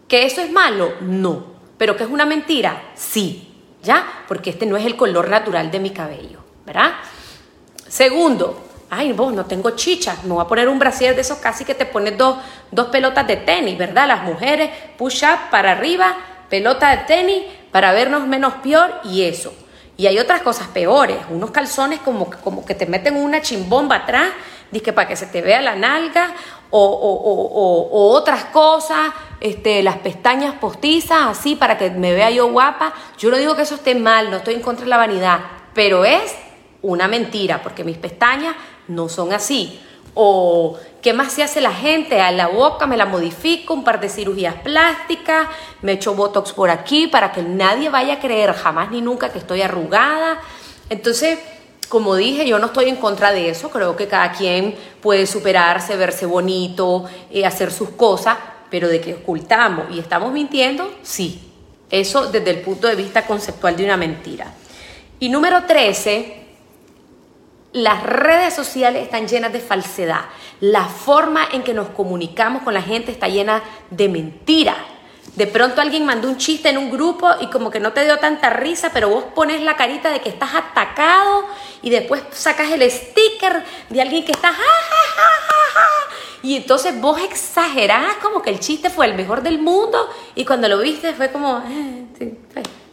¿Que 0.08 0.28
eso 0.28 0.42
es 0.42 0.52
malo? 0.52 0.92
No. 1.02 1.51
¿Pero 1.82 1.98
que 1.98 2.04
es 2.04 2.12
una 2.12 2.28
mentira? 2.28 2.80
Sí, 2.94 3.56
¿ya? 3.82 4.06
Porque 4.28 4.52
este 4.52 4.68
no 4.68 4.78
es 4.78 4.86
el 4.86 4.96
color 4.96 5.28
natural 5.30 5.72
de 5.72 5.80
mi 5.80 5.90
cabello, 5.90 6.38
¿verdad? 6.64 6.92
Segundo, 7.88 8.68
ay, 8.92 9.14
vos 9.14 9.34
no 9.34 9.48
tengo 9.48 9.72
chicha, 9.72 10.16
me 10.26 10.30
voy 10.32 10.46
a 10.46 10.48
poner 10.48 10.70
un 10.70 10.78
brasier 10.78 11.16
de 11.16 11.22
esos 11.22 11.40
casi 11.40 11.66
que 11.66 11.74
te 11.74 11.88
pones 11.88 12.16
dos, 12.20 12.38
dos 12.70 12.90
pelotas 12.90 13.26
de 13.26 13.38
tenis, 13.38 13.80
¿verdad? 13.80 14.08
Las 14.08 14.22
mujeres, 14.22 14.70
push 14.96 15.24
up 15.24 15.50
para 15.50 15.72
arriba, 15.72 16.18
pelota 16.52 16.92
de 16.92 16.98
tenis 16.98 17.46
para 17.72 17.94
vernos 17.94 18.28
menos 18.28 18.54
peor 18.62 19.02
y 19.04 19.24
eso. 19.24 19.52
Y 19.98 20.06
hay 20.06 20.20
otras 20.20 20.44
cosas 20.44 20.68
peores, 20.68 21.18
unos 21.32 21.50
calzones 21.50 22.00
como, 22.02 22.30
como 22.30 22.64
que 22.64 22.76
te 22.76 22.86
meten 22.86 23.16
una 23.16 23.42
chimbomba 23.42 23.96
atrás, 23.96 24.30
que 24.72 24.94
para 24.94 25.08
que 25.08 25.16
se 25.16 25.26
te 25.26 25.42
vea 25.42 25.64
la 25.64 25.76
nalga, 25.76 26.32
o, 26.70 26.80
o 26.80 28.12
otras 28.12 28.46
cosas, 28.46 29.10
este, 29.42 29.84
las 29.84 29.98
pestañas 29.98 30.56
postizas, 30.56 31.24
así, 31.24 31.56
para 31.56 31.78
que 31.78 31.90
me 31.90 32.14
vea 32.14 32.30
yo 32.30 32.48
guapa. 32.50 32.94
Yo 33.18 33.30
no 33.30 33.38
digo 33.38 33.56
que 33.56 33.64
eso 33.64 33.76
esté 33.76 33.96
mal, 33.96 34.32
no 34.32 34.38
estoy 34.38 34.54
en 34.54 34.62
contra 34.62 34.86
de 34.86 34.90
la 34.90 34.98
vanidad, 34.98 35.40
pero 35.74 36.06
es 36.06 36.34
una 36.82 37.08
mentira, 37.08 37.62
porque 37.62 37.84
mis 37.84 37.98
pestañas 37.98 38.56
no 38.88 39.10
son 39.10 39.34
así. 39.34 39.82
O, 40.14 40.78
¿qué 41.02 41.14
más 41.14 41.34
se 41.34 41.44
hace 41.44 41.62
la 41.62 41.72
gente? 41.72 42.22
A 42.22 42.32
la 42.32 42.48
boca 42.48 42.86
me 42.86 42.98
la 42.98 43.06
modifico, 43.06 43.74
un 43.74 43.84
par 43.84 44.00
de 44.00 44.10
cirugías 44.10 44.56
plásticas, 44.56 45.48
me 45.82 45.94
echo 45.94 46.14
botox 46.14 46.54
por 46.54 46.70
aquí 46.70 47.08
para 47.08 47.32
que 47.32 47.42
nadie 47.42 47.90
vaya 47.90 48.16
a 48.16 48.20
creer 48.20 48.54
jamás 48.54 48.92
ni 48.92 49.02
nunca 49.02 49.30
que 49.30 49.40
estoy 49.40 49.62
arrugada. 49.62 50.40
Entonces, 50.90 51.40
como 51.88 52.16
dije, 52.16 52.48
yo 52.48 52.60
no 52.60 52.68
estoy 52.68 52.90
en 52.90 52.98
contra 52.98 53.32
de 53.32 53.50
eso, 53.50 53.70
creo 53.70 53.96
que 53.96 54.08
cada 54.08 54.34
quien 54.34 54.76
puede 55.02 55.26
superarse, 55.26 55.96
verse 55.96 56.26
bonito, 56.26 57.06
eh, 57.32 57.46
hacer 57.46 57.72
sus 57.72 57.90
cosas, 57.92 58.38
pero 58.72 58.88
de 58.88 59.02
que 59.02 59.14
ocultamos 59.14 59.94
y 59.94 60.00
estamos 60.00 60.32
mintiendo, 60.32 60.92
sí. 61.04 61.50
Eso 61.92 62.32
desde 62.32 62.52
el 62.52 62.62
punto 62.62 62.88
de 62.88 62.96
vista 62.96 63.28
conceptual 63.28 63.76
de 63.76 63.84
una 63.84 63.98
mentira. 63.98 64.54
Y 65.20 65.28
número 65.28 65.66
13, 65.66 66.42
las 67.74 68.02
redes 68.04 68.54
sociales 68.54 69.04
están 69.04 69.28
llenas 69.28 69.52
de 69.52 69.60
falsedad. 69.60 70.22
La 70.62 70.86
forma 70.86 71.48
en 71.52 71.64
que 71.64 71.74
nos 71.74 71.90
comunicamos 71.90 72.64
con 72.64 72.74
la 72.74 72.82
gente 72.82 73.12
está 73.12 73.28
llena 73.28 73.62
de 73.90 74.08
mentira. 74.08 74.76
De 75.36 75.48
pronto 75.48 75.82
alguien 75.82 76.06
mandó 76.06 76.28
un 76.28 76.38
chiste 76.38 76.70
en 76.70 76.78
un 76.78 76.90
grupo 76.92 77.30
y 77.40 77.48
como 77.48 77.72
que 77.72 77.80
no 77.80 77.94
te 77.94 78.04
dio 78.04 78.18
tanta 78.20 78.50
risa, 78.50 78.92
pero 78.94 79.10
vos 79.10 79.26
pones 79.36 79.62
la 79.62 79.76
carita 79.76 80.10
de 80.12 80.22
que 80.22 80.30
estás 80.30 80.56
atacado 80.56 81.46
y 81.82 81.90
después 81.90 82.22
sacas 82.32 82.72
el 82.72 82.90
sticker 82.90 83.64
de 83.90 84.02
alguien 84.02 84.26
que 84.26 84.32
está 84.32 84.50
ja, 84.50 84.56
ja, 84.56 85.04
ja, 85.16 85.82
y 86.44 86.56
entonces 86.56 87.00
vos 87.00 87.22
exagerás 87.22 88.16
como 88.16 88.42
que 88.42 88.50
el 88.50 88.60
chiste 88.60 88.90
fue 88.90 89.06
el 89.06 89.16
mejor 89.16 89.44
del 89.44 89.60
mundo 89.60 90.10
y 90.36 90.46
cuando 90.46 90.68
lo 90.68 90.80
viste 90.80 91.14
fue 91.14 91.32
como, 91.32 91.64
eh, 91.68 92.36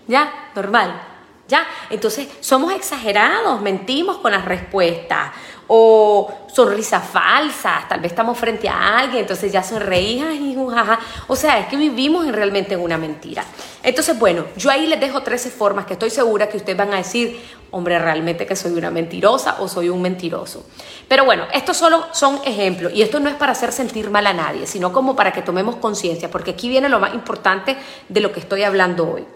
ya, 0.07 0.51
normal. 0.55 1.03
¿Ya? 1.49 1.67
Entonces 1.89 2.29
somos 2.41 2.75
exagerados, 2.75 3.63
mentimos 3.63 4.19
con 4.19 4.33
las 4.33 4.45
respuestas 4.45 5.33
o 5.69 6.33
sonrisas 6.53 7.07
falsas, 7.07 7.89
tal 7.89 8.01
vez 8.01 8.11
estamos 8.11 8.37
frente 8.37 8.69
a 8.69 8.99
alguien, 8.99 9.21
entonces 9.21 9.53
ya 9.53 9.63
sonreías 9.63 10.35
y 10.41 10.57
jaja. 10.69 10.99
O 11.29 11.37
sea, 11.37 11.61
es 11.61 11.67
que 11.67 11.77
vivimos 11.77 12.27
en, 12.27 12.33
realmente 12.33 12.75
en 12.75 12.81
una 12.81 12.99
mentira. 12.99 13.45
Entonces, 13.83 14.19
bueno, 14.19 14.47
yo 14.57 14.71
ahí 14.71 14.87
les 14.87 14.99
dejo 14.99 15.23
13 15.23 15.51
formas 15.51 15.87
que 15.87 15.93
estoy 15.93 16.11
segura 16.11 16.49
que 16.49 16.57
ustedes 16.57 16.77
van 16.77 16.93
a 16.93 16.97
decir, 16.97 17.41
hombre, 17.71 17.99
realmente 17.99 18.47
que 18.47 18.57
soy 18.57 18.73
una 18.73 18.91
mentirosa 18.91 19.57
o 19.61 19.69
soy 19.69 19.89
un 19.89 20.03
mentiroso. 20.03 20.67
Pero 21.07 21.25
bueno, 21.25 21.45
estos 21.53 21.77
solo 21.77 22.07
son 22.13 22.41
ejemplos 22.45 22.93
y 22.95 23.03
esto 23.03 23.21
no 23.21 23.29
es 23.29 23.37
para 23.37 23.53
hacer 23.53 23.73
sentir 23.73 24.11
mal 24.11 24.27
a 24.27 24.33
nadie, 24.33 24.67
sino 24.67 24.93
como 24.93 25.15
para 25.15 25.33
que 25.33 25.43
tomemos 25.43 25.77
conciencia, 25.77 26.31
porque 26.31 26.53
aquí 26.53 26.69
viene 26.69 26.89
lo 26.89 26.99
más 26.99 27.15
importante 27.15 27.77
de 28.09 28.21
lo 28.21 28.33
que 28.33 28.41
estoy 28.41 28.63
hablando 28.65 29.11
hoy. 29.13 29.27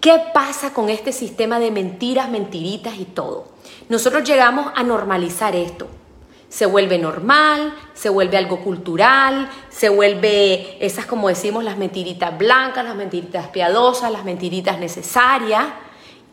¿Qué 0.00 0.20
pasa 0.32 0.72
con 0.72 0.90
este 0.90 1.12
sistema 1.12 1.58
de 1.58 1.72
mentiras, 1.72 2.30
mentiritas 2.30 2.98
y 2.98 3.04
todo? 3.04 3.46
Nosotros 3.88 4.22
llegamos 4.22 4.70
a 4.76 4.84
normalizar 4.84 5.56
esto. 5.56 5.88
Se 6.48 6.66
vuelve 6.66 6.98
normal, 6.98 7.74
se 7.94 8.08
vuelve 8.08 8.36
algo 8.36 8.60
cultural, 8.60 9.50
se 9.70 9.88
vuelve 9.88 10.84
esas, 10.84 11.04
como 11.04 11.28
decimos, 11.28 11.64
las 11.64 11.76
mentiritas 11.76 12.38
blancas, 12.38 12.84
las 12.84 12.94
mentiritas 12.94 13.48
piadosas, 13.48 14.12
las 14.12 14.24
mentiritas 14.24 14.78
necesarias. 14.78 15.64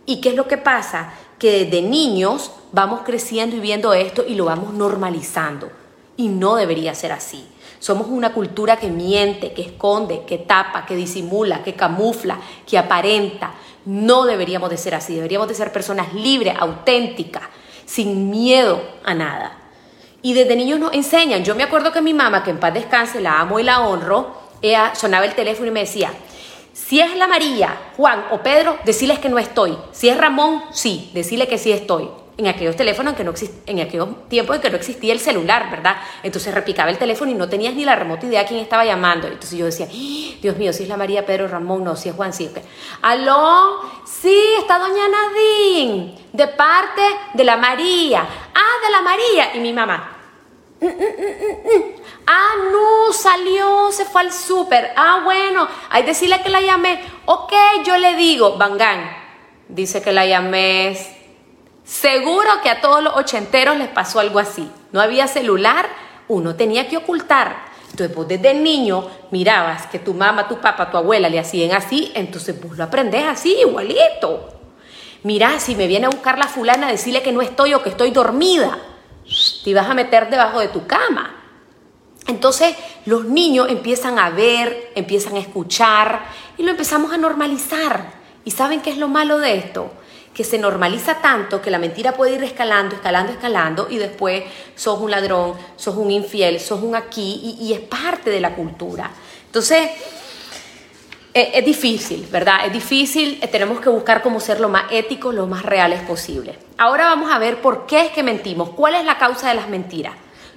¿Y 0.05 0.21
qué 0.21 0.29
es 0.29 0.35
lo 0.35 0.47
que 0.47 0.57
pasa? 0.57 1.13
Que 1.39 1.65
desde 1.65 1.81
niños 1.81 2.51
vamos 2.71 3.01
creciendo 3.03 3.55
y 3.55 3.61
viendo 3.61 3.93
esto 3.93 4.23
y 4.25 4.35
lo 4.35 4.45
vamos 4.45 4.73
normalizando. 4.73 5.71
Y 6.17 6.27
no 6.27 6.55
debería 6.55 6.93
ser 6.93 7.11
así. 7.11 7.47
Somos 7.85 8.07
una 8.07 8.33
cultura 8.33 8.77
que 8.77 8.87
miente, 8.87 9.53
que 9.53 9.61
esconde, 9.61 10.23
que 10.25 10.39
tapa, 10.39 10.87
que 10.87 10.95
disimula, 10.95 11.61
que 11.61 11.75
camufla, 11.75 12.39
que 12.65 12.79
aparenta. 12.79 13.53
No 13.85 14.25
deberíamos 14.25 14.71
de 14.71 14.77
ser 14.77 14.95
así, 14.95 15.13
deberíamos 15.13 15.47
de 15.47 15.53
ser 15.53 15.71
personas 15.71 16.11
libres, 16.15 16.55
auténticas, 16.57 17.43
sin 17.85 18.31
miedo 18.31 18.81
a 19.03 19.13
nada. 19.13 19.59
Y 20.23 20.33
desde 20.33 20.55
niños 20.55 20.79
nos 20.79 20.95
enseñan. 20.95 21.43
Yo 21.43 21.53
me 21.53 21.61
acuerdo 21.61 21.91
que 21.91 22.01
mi 22.01 22.15
mamá, 22.15 22.43
que 22.43 22.49
en 22.49 22.59
paz 22.59 22.73
descanse, 22.73 23.21
la 23.21 23.39
amo 23.39 23.59
y 23.59 23.63
la 23.63 23.81
honro, 23.81 24.33
ella 24.63 24.95
sonaba 24.95 25.25
el 25.25 25.35
teléfono 25.35 25.67
y 25.67 25.71
me 25.71 25.81
decía, 25.81 26.11
si 26.73 27.01
es 27.01 27.15
la 27.15 27.27
María, 27.27 27.91
Juan 27.97 28.25
o 28.31 28.39
Pedro, 28.39 28.79
decirles 28.83 29.19
que 29.19 29.29
no 29.29 29.37
estoy. 29.37 29.77
Si 29.91 30.09
es 30.09 30.17
Ramón, 30.17 30.63
sí, 30.71 31.11
decirle 31.13 31.47
que 31.47 31.59
sí 31.59 31.71
estoy 31.71 32.09
en 32.37 32.47
aquellos 32.47 32.75
teléfonos 32.75 33.13
que 33.15 33.23
no 33.23 33.33
en 33.65 33.79
aquellos 33.79 34.27
tiempos 34.27 34.57
en 34.57 34.61
que 34.61 34.69
no 34.69 34.75
existía 34.75 35.13
el 35.13 35.19
celular, 35.19 35.69
¿verdad? 35.71 35.97
Entonces 36.21 36.53
repicaba 36.53 36.89
el 36.89 36.97
teléfono 36.97 37.31
y 37.31 37.33
no 37.33 37.47
tenías 37.47 37.73
ni 37.75 37.85
la 37.85 37.95
remota 37.95 38.25
idea 38.25 38.41
de 38.41 38.47
quién 38.47 38.59
estaba 38.59 38.83
llamando. 38.83 39.27
Entonces 39.27 39.57
yo 39.57 39.65
decía, 39.65 39.87
¡Ah! 39.89 40.37
Dios 40.41 40.57
mío, 40.57 40.73
si 40.73 40.83
es 40.83 40.89
la 40.89 40.97
María 40.97 41.25
Pedro 41.25 41.47
Ramón, 41.47 41.83
no, 41.83 41.95
si 41.95 42.09
es 42.09 42.15
Juan, 42.15 42.33
sí. 42.33 42.49
Aló, 43.01 43.79
sí, 44.05 44.37
está 44.59 44.79
doña 44.79 45.07
Nadine, 45.07 46.17
de 46.33 46.47
parte 46.49 47.01
de 47.33 47.43
la 47.43 47.57
María. 47.57 48.27
Ah, 48.53 48.85
de 48.85 48.91
la 48.91 49.01
María. 49.01 49.55
Y 49.55 49.59
mi 49.59 49.71
mamá, 49.71 50.17
mm, 50.81 50.85
mm, 50.85 50.89
mm, 50.89 51.83
ah, 52.27 52.53
no, 52.71 53.13
salió, 53.13 53.91
se 53.91 54.03
fue 54.05 54.21
al 54.21 54.33
súper. 54.33 54.91
Ah, 54.97 55.21
bueno, 55.23 55.67
hay 55.89 56.03
decirle 56.03 56.41
que 56.41 56.49
la 56.49 56.59
llamé. 56.59 56.99
Ok, 57.25 57.53
yo 57.85 57.97
le 57.97 58.15
digo, 58.15 58.57
Bangan, 58.57 59.09
dice 59.69 60.01
que 60.01 60.11
la 60.11 60.25
llamé. 60.25 61.15
Seguro 61.85 62.49
que 62.63 62.69
a 62.69 62.81
todos 62.81 63.03
los 63.03 63.15
ochenteros 63.15 63.77
les 63.77 63.87
pasó 63.89 64.19
algo 64.19 64.39
así. 64.39 64.67
No 64.91 64.99
había 64.99 65.27
celular, 65.27 65.87
uno 66.27 66.55
tenía 66.55 66.89
que 66.89 66.97
ocultar. 66.97 67.55
Entonces 67.91 68.15
vos 68.15 68.27
desde 68.27 68.55
niño 68.55 69.07
mirabas 69.29 69.85
que 69.87 69.99
tu 69.99 70.13
mamá, 70.13 70.47
tu 70.47 70.59
papá, 70.59 70.89
tu 70.89 70.97
abuela 70.97 71.29
le 71.29 71.39
hacían 71.39 71.73
así, 71.73 72.11
entonces 72.15 72.59
vos 72.59 72.75
lo 72.75 72.83
aprendés 72.83 73.25
así, 73.25 73.55
igualito. 73.59 74.51
Mirá, 75.23 75.59
si 75.59 75.75
me 75.75 75.87
viene 75.87 76.07
a 76.07 76.09
buscar 76.09 76.37
la 76.39 76.47
fulana, 76.47 76.91
decirle 76.91 77.21
que 77.21 77.31
no 77.31 77.41
estoy 77.41 77.73
o 77.75 77.83
que 77.83 77.89
estoy 77.89 78.09
dormida. 78.11 78.79
Te 79.63 79.73
vas 79.73 79.87
a 79.87 79.93
meter 79.93 80.29
debajo 80.29 80.59
de 80.59 80.67
tu 80.69 80.87
cama. 80.87 81.35
Entonces 82.27 82.75
los 83.05 83.25
niños 83.25 83.69
empiezan 83.69 84.17
a 84.17 84.31
ver, 84.31 84.91
empiezan 84.95 85.35
a 85.35 85.39
escuchar 85.39 86.25
y 86.57 86.63
lo 86.63 86.71
empezamos 86.71 87.13
a 87.13 87.17
normalizar. 87.17 88.11
¿Y 88.43 88.51
saben 88.51 88.81
qué 88.81 88.89
es 88.89 88.97
lo 88.97 89.07
malo 89.07 89.37
de 89.37 89.55
esto? 89.55 89.91
Que 90.35 90.43
se 90.43 90.59
normaliza 90.59 91.15
tanto 91.15 91.61
que 91.61 91.71
la 91.71 91.79
mentira 91.79 92.11
puede 92.11 92.35
ir 92.35 92.43
escalando, 92.43 92.95
escalando, 92.95 93.31
escalando 93.31 93.87
y 93.89 93.97
después 93.97 94.43
sos 94.75 94.99
un 94.99 95.09
ladrón, 95.09 95.53
sos 95.77 95.95
un 95.95 96.11
infiel, 96.11 96.59
sos 96.59 96.83
un 96.83 96.95
aquí 96.95 97.57
y, 97.59 97.73
es 97.73 97.79
parte 97.79 98.29
de 98.29 98.39
la 98.39 98.53
cultura. 98.53 99.09
Entonces, 99.47 99.89
es, 101.33 101.47
es, 101.53 101.65
difícil, 101.65 102.27
¿verdad? 102.29 102.65
Es 102.65 102.73
difícil, 102.73 103.39
eh, 103.41 103.47
tenemos 103.47 103.79
que 103.79 103.89
buscar 103.89 104.21
cómo 104.21 104.39
ser 104.39 104.59
lo 104.59 104.69
más 104.69 104.91
ético, 104.91 105.31
lo 105.31 105.47
más 105.47 105.63
reales 105.63 106.01
posible. 106.01 106.59
Ahora 106.77 107.05
vamos 107.05 107.31
a 107.31 107.39
ver 107.39 107.61
por 107.61 107.85
qué 107.87 108.01
es 108.01 108.11
que 108.11 108.21
mentimos, 108.21 108.71
cuál 108.71 108.95
es 108.95 109.05
la 109.05 109.17
causa 109.17 109.47
de 109.49 109.55
las 109.55 109.69
mentiras. 109.69 110.13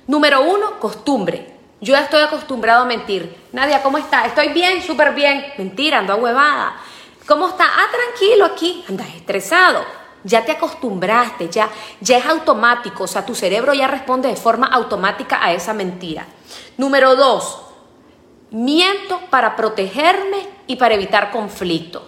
Número 0.09 0.43
uno, 0.43 0.81
costumbre. 0.81 1.59
Yo 1.81 1.93
ya 1.93 2.01
estoy 2.01 2.23
acostumbrado 2.23 2.83
a 2.83 2.87
mentir. 2.87 3.37
Nadia, 3.53 3.83
¿cómo 3.83 3.99
está? 3.99 4.27
Estoy 4.27 4.49
bien, 4.49 4.83
súper 4.83 5.15
bien. 5.15 5.45
Mentira, 5.59 5.99
ando 5.99 6.17
huevada. 6.17 6.75
¿Cómo 7.29 7.47
está? 7.47 7.65
Ah, 7.67 7.89
tranquilo 7.93 8.47
aquí. 8.47 8.83
Andas 8.89 9.09
estresado. 9.15 9.85
Ya 10.25 10.45
te 10.47 10.53
acostumbraste, 10.53 11.51
ya, 11.51 11.69
ya 12.01 12.17
es 12.17 12.25
automático. 12.25 13.05
O 13.05 13.07
sea, 13.07 13.25
tu 13.25 13.35
cerebro 13.35 13.75
ya 13.75 13.87
responde 13.87 14.29
de 14.29 14.37
forma 14.37 14.67
automática 14.67 15.39
a 15.45 15.53
esa 15.53 15.75
mentira. 15.75 16.27
Número 16.79 17.15
dos, 17.17 17.61
miento 18.51 19.21
para 19.29 19.55
protegerme 19.57 20.49
y 20.67 20.77
para 20.77 20.95
evitar 20.95 21.31
conflicto. 21.31 22.03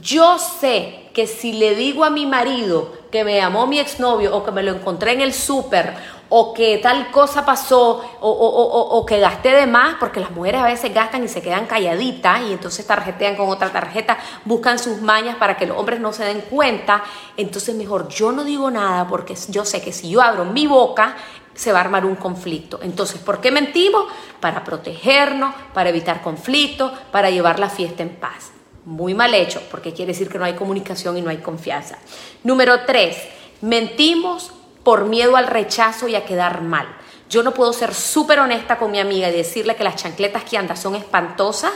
Yo 0.00 0.38
sé 0.38 1.10
que 1.12 1.26
si 1.26 1.52
le 1.52 1.74
digo 1.74 2.04
a 2.04 2.10
mi 2.10 2.24
marido 2.24 2.92
que 3.10 3.24
me 3.24 3.36
llamó 3.36 3.66
mi 3.66 3.80
exnovio 3.80 4.34
o 4.34 4.44
que 4.44 4.52
me 4.52 4.62
lo 4.62 4.70
encontré 4.70 5.12
en 5.12 5.20
el 5.20 5.34
súper 5.34 5.96
o 6.30 6.54
que 6.54 6.78
tal 6.78 7.10
cosa 7.10 7.44
pasó 7.44 8.02
o, 8.20 9.04
que 9.06 9.18
gasté 9.18 9.50
de 9.50 9.66
más, 9.66 9.96
porque 9.98 10.20
las 10.20 10.30
mujeres 10.30 10.60
a 10.60 10.64
veces 10.64 10.94
gastan 10.94 11.24
y 11.24 11.28
se 11.28 11.42
quedan 11.42 11.66
calladitas 11.66 12.42
y 12.42 12.52
entonces 12.52 12.86
tarjetean 12.86 13.36
con 13.36 13.48
otra 13.48 13.70
tarjeta, 13.70 14.16
buscan 14.44 14.78
sus 14.78 15.00
mañas 15.00 15.36
para 15.36 15.56
que 15.56 15.66
los 15.66 15.76
hombres 15.76 16.00
no 16.00 16.12
se 16.12 16.24
den 16.24 16.42
cuenta, 16.42 17.02
entonces 17.36 17.74
mejor 17.74 18.08
yo 18.08 18.30
no 18.30 18.44
digo 18.44 18.70
nada 18.70 19.08
porque 19.08 19.34
yo 19.48 19.64
sé 19.64 19.82
que 19.82 19.92
si 19.92 20.10
yo 20.10 20.22
abro 20.22 20.44
mi 20.44 20.68
boca 20.68 21.16
se 21.52 21.72
va 21.72 21.78
a 21.78 21.82
armar 21.82 22.06
un 22.06 22.14
conflicto. 22.14 22.78
Entonces, 22.80 23.20
¿por 23.20 23.40
qué 23.40 23.50
mentimos? 23.50 24.04
Para 24.38 24.62
protegernos, 24.62 25.52
para 25.74 25.90
evitar 25.90 26.22
conflictos, 26.22 26.92
para 27.10 27.28
llevar 27.28 27.58
la 27.58 27.68
fiesta 27.68 28.02
en 28.02 28.10
paz. 28.10 28.52
Muy 28.84 29.14
mal 29.14 29.34
hecho, 29.34 29.60
porque 29.70 29.92
quiere 29.92 30.12
decir 30.12 30.28
que 30.30 30.38
no 30.38 30.44
hay 30.44 30.54
comunicación 30.54 31.18
y 31.18 31.22
no 31.22 31.28
hay 31.28 31.38
confianza. 31.38 31.98
Número 32.44 32.86
tres, 32.86 33.18
mentimos 33.60 34.52
por 34.82 35.04
miedo 35.04 35.36
al 35.36 35.46
rechazo 35.46 36.08
y 36.08 36.14
a 36.14 36.24
quedar 36.24 36.62
mal. 36.62 36.86
Yo 37.28 37.42
no 37.42 37.52
puedo 37.52 37.72
ser 37.72 37.94
súper 37.94 38.40
honesta 38.40 38.78
con 38.78 38.90
mi 38.90 38.98
amiga 38.98 39.28
y 39.28 39.32
decirle 39.32 39.76
que 39.76 39.84
las 39.84 39.96
chancletas 39.96 40.44
que 40.44 40.58
anda 40.58 40.74
son 40.74 40.96
espantosas 40.96 41.72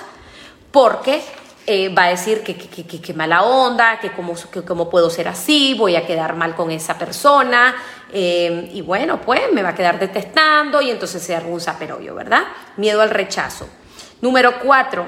porque 0.73 1.23
eh, 1.67 1.89
va 1.89 2.05
a 2.05 2.09
decir 2.09 2.43
que, 2.43 2.57
que, 2.57 3.15
mala 3.15 3.43
onda, 3.43 3.99
que 4.01 4.11
cómo, 4.11 4.35
cómo, 4.67 4.91
puedo 4.91 5.09
ser 5.09 5.29
así, 5.29 5.75
voy 5.79 5.97
a 5.97 6.07
quedar 6.07 6.35
mal 6.37 6.55
con 6.55 6.71
esa 6.71 6.99
persona. 6.99 7.75
Eh, 8.13 8.71
y 8.75 8.83
bueno, 8.83 9.21
pues 9.21 9.53
me 9.53 9.63
va 9.63 9.71
a 9.71 9.75
quedar 9.75 9.99
detestando 9.99 10.83
y 10.83 10.91
entonces 10.91 11.23
se 11.23 11.37
un 11.39 11.61
zaperollo, 11.61 12.15
¿verdad? 12.15 12.43
Miedo 12.77 13.01
al 13.01 13.11
rechazo. 13.11 13.67
Número 14.21 14.59
cuatro, 14.59 15.07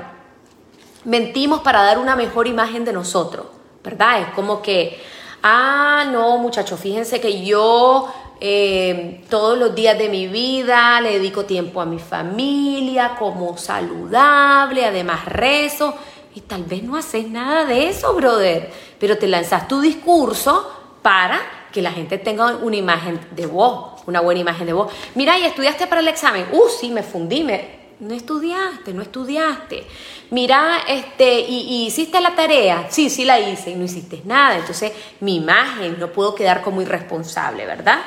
mentimos 1.04 1.60
para 1.60 1.82
dar 1.82 1.98
una 1.98 2.16
mejor 2.16 2.46
imagen 2.46 2.84
de 2.84 2.92
nosotros, 2.92 3.46
¿verdad? 3.82 4.20
Es 4.20 4.28
como 4.28 4.62
que 4.62 5.02
ah, 5.48 6.04
no, 6.10 6.38
muchachos, 6.38 6.80
fíjense 6.80 7.20
que 7.20 7.44
yo 7.44 8.12
eh, 8.40 9.24
todos 9.30 9.56
los 9.56 9.74
días 9.74 9.96
de 9.96 10.08
mi 10.08 10.26
vida 10.26 11.00
le 11.00 11.12
dedico 11.12 11.44
tiempo 11.44 11.80
a 11.80 11.86
mi 11.86 11.98
familia, 11.98 13.14
como 13.16 13.56
saludable, 13.56 14.84
además 14.84 15.24
rezo, 15.24 15.94
y 16.34 16.40
tal 16.40 16.64
vez 16.64 16.82
no 16.82 16.96
haces 16.96 17.28
nada 17.28 17.64
de 17.64 17.88
eso, 17.88 18.12
brother, 18.14 18.70
pero 18.98 19.16
te 19.16 19.28
lanzas 19.28 19.68
tu 19.68 19.80
discurso 19.80 20.70
para 21.00 21.40
que 21.72 21.80
la 21.80 21.92
gente 21.92 22.18
tenga 22.18 22.56
una 22.56 22.76
imagen 22.76 23.20
de 23.30 23.46
vos, 23.46 24.02
una 24.06 24.20
buena 24.20 24.40
imagen 24.40 24.66
de 24.66 24.72
vos. 24.72 24.92
Mira, 25.14 25.38
¿y 25.38 25.44
estudiaste 25.44 25.86
para 25.86 26.00
el 26.00 26.08
examen? 26.08 26.46
Uh, 26.52 26.68
sí, 26.68 26.90
me 26.90 27.02
fundí, 27.02 27.44
me, 27.44 27.85
no 28.00 28.14
estudiaste, 28.14 28.92
no 28.92 29.02
estudiaste. 29.02 29.86
Mira, 30.30 30.80
este, 30.86 31.40
y, 31.40 31.86
hiciste 31.86 32.20
la 32.20 32.34
tarea. 32.34 32.86
Sí, 32.90 33.08
sí 33.08 33.24
la 33.24 33.38
hice 33.40 33.70
y 33.70 33.74
no 33.74 33.84
hiciste 33.84 34.22
nada. 34.24 34.56
Entonces, 34.56 34.92
mi 35.20 35.36
imagen, 35.36 35.98
no 35.98 36.08
puedo 36.08 36.34
quedar 36.34 36.62
como 36.62 36.82
irresponsable, 36.82 37.64
¿verdad? 37.64 38.00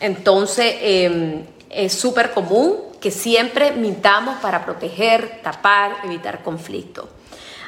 Entonces, 0.00 0.76
em, 0.80 1.44
es 1.70 1.92
súper 1.92 2.32
común 2.32 2.76
que 3.00 3.10
siempre 3.10 3.72
mintamos 3.72 4.38
para 4.38 4.64
proteger, 4.64 5.40
tapar, 5.42 5.96
evitar 6.04 6.42
conflicto. 6.42 7.08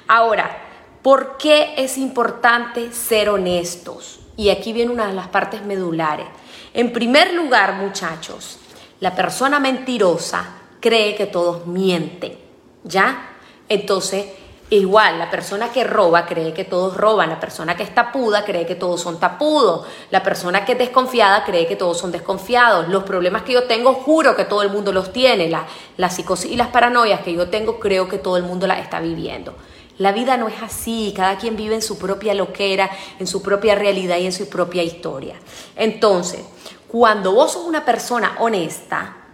Ahora, 0.07 0.59
¿por 1.03 1.37
qué 1.37 1.75
es 1.77 1.99
importante 1.99 2.93
ser 2.93 3.29
honestos? 3.29 4.21
Y 4.37 4.51
aquí 4.51 4.73
viene 4.73 4.93
una 4.93 5.07
de 5.07 5.15
las 5.15 5.29
partes 5.29 5.63
medulares. 5.63 6.27
En 6.73 6.93
primer 6.93 7.33
lugar, 7.35 7.75
muchachos, 7.75 8.59
la 9.01 9.15
persona 9.15 9.59
mentirosa 9.59 10.66
cree 10.87 11.17
que 11.17 11.27
todos 11.27 11.67
mienten, 11.67 12.39
¿ya? 12.85 13.31
Entonces, 13.69 14.25
igual, 14.71 15.19
la 15.19 15.29
persona 15.29 15.73
que 15.73 15.83
roba 15.83 16.27
cree 16.27 16.55
que 16.55 16.63
todos 16.63 16.97
roban, 16.97 17.29
la 17.29 17.41
persona 17.41 17.77
que 17.77 17.83
es 17.83 17.93
tapuda 17.93 18.45
cree 18.45 18.67
que 18.67 18.77
todos 18.77 19.01
son 19.01 19.19
tapudos, 19.19 19.85
la 20.13 20.23
persona 20.23 20.65
que 20.65 20.73
es 20.75 20.79
desconfiada 20.79 21.43
cree 21.45 21.67
que 21.67 21.75
todos 21.75 21.99
son 21.99 22.13
desconfiados. 22.13 22.87
Los 22.87 23.03
problemas 23.03 23.43
que 23.43 23.55
yo 23.55 23.65
tengo, 23.65 23.95
juro 23.95 24.37
que 24.37 24.45
todo 24.45 24.63
el 24.63 24.71
mundo 24.71 24.93
los 24.93 25.13
tiene, 25.13 25.49
la, 25.49 26.09
psicosis 26.09 26.53
y 26.53 26.57
las 26.57 26.69
paranoias 26.69 27.23
que 27.23 27.35
yo 27.35 27.49
tengo, 27.49 27.81
creo 27.81 28.09
que 28.09 28.19
todo 28.19 28.37
el 28.37 28.45
mundo 28.45 28.69
las 28.69 28.79
está 28.79 29.01
viviendo. 29.01 29.57
La 29.99 30.13
vida 30.13 30.37
no 30.37 30.47
es 30.47 30.63
así, 30.63 31.13
cada 31.17 31.37
quien 31.37 31.57
vive 31.57 31.75
en 31.75 31.83
su 31.83 31.99
propia 31.99 32.33
loquera, 32.33 32.89
en 33.19 33.27
su 33.27 33.43
propia 33.43 33.75
realidad 33.75 34.19
y 34.19 34.27
en 34.27 34.33
su 34.33 34.49
propia 34.49 34.85
historia. 34.85 35.35
Entonces, 35.75 36.43
cuando 36.87 37.33
vos 37.33 37.55
sos 37.55 37.65
una 37.65 37.85
persona 37.85 38.37
honesta, 38.39 39.26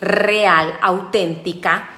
real, 0.00 0.78
auténtica, 0.80 1.90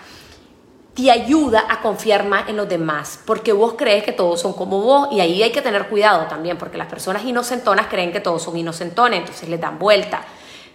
te 0.94 1.10
ayuda 1.10 1.66
a 1.68 1.80
confiar 1.80 2.26
más 2.26 2.48
en 2.48 2.56
los 2.56 2.68
demás, 2.68 3.20
porque 3.24 3.52
vos 3.52 3.74
crees 3.76 4.04
que 4.04 4.12
todos 4.12 4.40
son 4.40 4.52
como 4.52 4.80
vos 4.80 5.08
y 5.12 5.20
ahí 5.20 5.42
hay 5.42 5.52
que 5.52 5.62
tener 5.62 5.88
cuidado 5.88 6.26
también, 6.26 6.58
porque 6.58 6.76
las 6.76 6.88
personas 6.88 7.24
inocentonas 7.24 7.86
creen 7.86 8.12
que 8.12 8.20
todos 8.20 8.42
son 8.42 8.56
inocentones, 8.56 9.20
entonces 9.20 9.48
les 9.48 9.60
dan 9.60 9.78
vuelta, 9.78 10.22